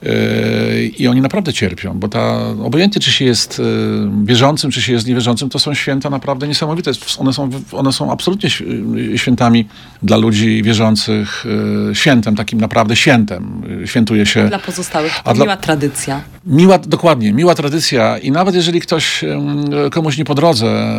Yy, 0.04 0.92
I 0.98 1.08
oni 1.08 1.22
naprawdę 1.22 1.54
cierpią, 1.54 2.00
bo 2.00 2.08
ta, 2.08 2.40
obojętnie 2.64 3.02
czy 3.02 3.12
się 3.12 3.26
jest 3.26 3.60
yy, 3.60 3.66
wierzącym, 4.24 4.72
czy 4.72 4.82
się 4.82 4.94
jest 4.94 5.08
niewierzącym, 5.08 5.50
to 5.50 5.60
są 5.60 5.74
święta 5.74 6.10
naprawdę 6.10 6.48
niesamowite. 6.48 6.92
One 7.18 7.34
są, 7.34 7.50
one 7.72 7.94
są 7.94 8.12
absolutnie 8.12 8.50
świętami 9.16 9.68
dla 10.04 10.18
ludzi 10.18 10.64
wierzących, 10.64 11.46
yy, 11.88 11.96
świętem, 11.96 12.36
takim 12.36 12.62
naprawdę 12.62 12.96
świętem. 12.96 13.62
Świętuje 13.86 14.26
się. 14.26 14.46
A 14.46 14.48
dla 14.48 14.60
pozostałych 14.60 15.14
dla, 15.24 15.34
miła 15.34 15.58
tradycja. 15.58 16.22
Miła, 16.46 16.78
dokładnie, 16.78 17.34
miła 17.34 17.56
tradycja 17.56 18.18
i 18.18 18.32
nawet 18.32 18.56
jeżeli 18.56 18.82
ktoś 18.82 19.26
komuś 19.92 20.18
nie 20.18 20.26
po 20.26 20.36
drodze 20.36 20.96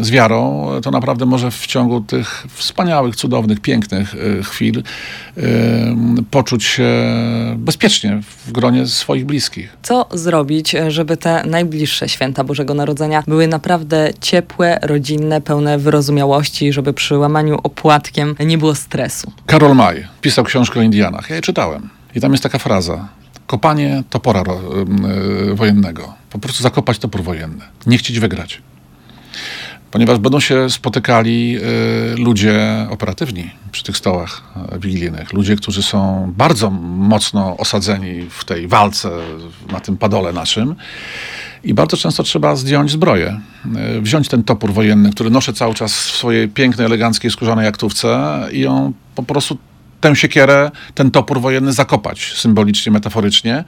z 0.00 0.10
wiarą, 0.10 0.70
to 0.82 0.90
naprawdę 0.90 1.26
może 1.26 1.50
w 1.50 1.66
ciągu 1.66 2.00
tych 2.00 2.46
wspaniałych, 2.48 3.16
cudownych, 3.16 3.60
pięknych 3.60 4.14
chwil 4.42 4.82
poczuć 6.30 6.64
się 6.64 6.90
bezpiecznie 7.56 8.20
w 8.46 8.52
gronie 8.52 8.86
swoich 8.86 9.26
bliskich. 9.26 9.76
Co 9.82 10.06
zrobić, 10.12 10.76
żeby 10.88 11.16
te 11.16 11.42
najbliższe 11.46 12.08
święta 12.08 12.44
Bożego 12.44 12.74
Narodzenia 12.74 13.22
były 13.26 13.46
naprawdę 13.48 14.10
ciepłe, 14.20 14.78
rodzinne, 14.82 15.40
pełne 15.40 15.78
wyrozumiałości, 15.78 16.72
żeby 16.72 16.92
przy 16.92 17.18
łamaniu 17.18 17.58
opłatkiem 17.62 18.36
nie 18.46 18.58
było 18.58 18.74
stresu? 18.74 19.32
Karol 19.46 19.74
Maj 19.76 20.06
pisał 20.20 20.44
książkę 20.44 20.80
o 20.80 20.82
Indianach. 20.82 21.30
Ja 21.30 21.36
je 21.36 21.42
czytałem. 21.42 21.88
I 22.14 22.20
tam 22.20 22.32
jest 22.32 22.42
taka 22.42 22.58
fraza. 22.58 23.08
kopanie 23.46 24.02
topora 24.10 24.42
ro, 24.42 24.60
y, 25.50 25.54
wojennego. 25.54 26.14
Po 26.30 26.38
prostu 26.38 26.62
zakopać 26.62 26.98
topór 26.98 27.22
wojenny. 27.22 27.64
Nie 27.86 27.98
chcieć 27.98 28.20
wygrać. 28.20 28.62
Ponieważ 29.90 30.18
będą 30.18 30.40
się 30.40 30.70
spotykali 30.70 31.58
y, 31.58 32.16
ludzie 32.16 32.86
operatywni 32.90 33.50
przy 33.72 33.84
tych 33.84 33.96
stołach 33.96 34.42
y, 34.76 34.78
wigilijnych. 34.78 35.32
Ludzie, 35.32 35.56
którzy 35.56 35.82
są 35.82 36.32
bardzo 36.36 36.70
mocno 36.70 37.56
osadzeni 37.56 38.26
w 38.30 38.44
tej 38.44 38.68
walce, 38.68 39.10
na 39.72 39.80
tym 39.80 39.96
padole 39.96 40.32
naszym. 40.32 40.74
I 41.64 41.74
bardzo 41.74 41.96
często 41.96 42.22
trzeba 42.22 42.56
zdjąć 42.56 42.90
zbroję. 42.90 43.40
Y, 43.96 44.00
wziąć 44.00 44.28
ten 44.28 44.44
topór 44.44 44.72
wojenny, 44.72 45.10
który 45.12 45.30
noszę 45.30 45.52
cały 45.52 45.74
czas 45.74 45.92
w 45.92 46.16
swojej 46.16 46.48
pięknej, 46.48 46.86
eleganckiej, 46.86 47.30
skórzanej 47.30 47.66
aktówce 47.66 48.40
i 48.52 48.60
ją 48.60 48.92
po 49.14 49.22
prostu 49.22 49.58
tę 50.00 50.16
siekierę, 50.16 50.70
ten 50.94 51.10
topór 51.10 51.40
wojenny 51.40 51.72
zakopać 51.72 52.32
symbolicznie, 52.36 52.92
metaforycznie 52.92 53.64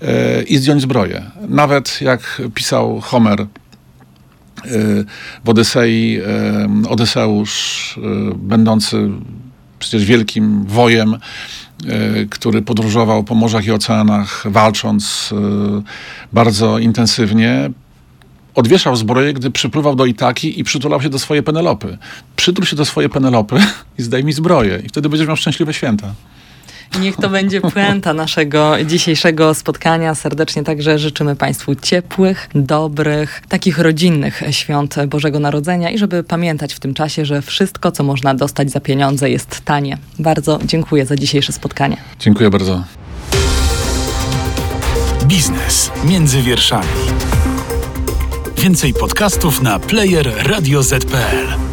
yy, 0.00 0.08
i 0.42 0.56
zdjąć 0.58 0.82
zbroję. 0.82 1.22
Nawet 1.48 2.00
jak 2.00 2.42
pisał 2.54 3.00
Homer 3.00 3.46
w 5.44 5.48
Odysei, 5.48 6.20
Odyseusz, 6.88 7.98
będący 8.36 9.08
przecież 9.78 10.04
wielkim 10.04 10.64
wojem, 10.64 11.16
który 12.30 12.62
podróżował 12.62 13.24
po 13.24 13.34
morzach 13.34 13.66
i 13.66 13.70
oceanach, 13.70 14.44
walcząc 14.50 15.34
bardzo 16.32 16.78
intensywnie, 16.78 17.70
odwieszał 18.54 18.96
zbroję, 18.96 19.32
gdy 19.32 19.50
przypływał 19.50 19.96
do 19.96 20.06
Itaki 20.06 20.60
i 20.60 20.64
przytulał 20.64 21.02
się 21.02 21.08
do 21.08 21.18
swojej 21.18 21.42
Penelopy. 21.42 21.98
Przytul 22.36 22.64
się 22.64 22.76
do 22.76 22.84
swojej 22.84 23.10
Penelopy 23.10 23.56
i 23.98 24.02
zdejmij 24.02 24.32
zbroję. 24.32 24.82
I 24.84 24.88
wtedy 24.88 25.08
będziesz 25.08 25.28
miał 25.28 25.36
szczęśliwe 25.36 25.74
święta. 25.74 26.14
Niech 27.00 27.16
to 27.16 27.28
będzie 27.28 27.60
puenta 27.60 28.12
naszego 28.12 28.84
dzisiejszego 28.84 29.54
spotkania. 29.54 30.14
Serdecznie 30.14 30.62
także 30.62 30.98
życzymy 30.98 31.36
Państwu 31.36 31.74
ciepłych, 31.74 32.48
dobrych, 32.54 33.42
takich 33.48 33.78
rodzinnych 33.78 34.42
świąt 34.50 34.96
Bożego 35.06 35.40
Narodzenia 35.40 35.90
i 35.90 35.98
żeby 35.98 36.24
pamiętać 36.24 36.74
w 36.74 36.80
tym 36.80 36.94
czasie, 36.94 37.24
że 37.24 37.42
wszystko, 37.42 37.92
co 37.92 38.04
można 38.04 38.34
dostać 38.34 38.70
za 38.70 38.80
pieniądze, 38.80 39.30
jest 39.30 39.60
tanie. 39.60 39.98
Bardzo 40.18 40.58
dziękuję 40.64 41.06
za 41.06 41.16
dzisiejsze 41.16 41.52
spotkanie. 41.52 41.96
Dziękuję 42.18 42.50
bardzo. 42.50 42.84
Biznes 45.24 45.90
między 46.04 46.42
wierszami. 46.42 46.88
Więcej 48.58 48.94
podcastów 48.94 49.62
na 49.62 49.78
player 49.78 50.32
radioz.pl. 50.46 51.71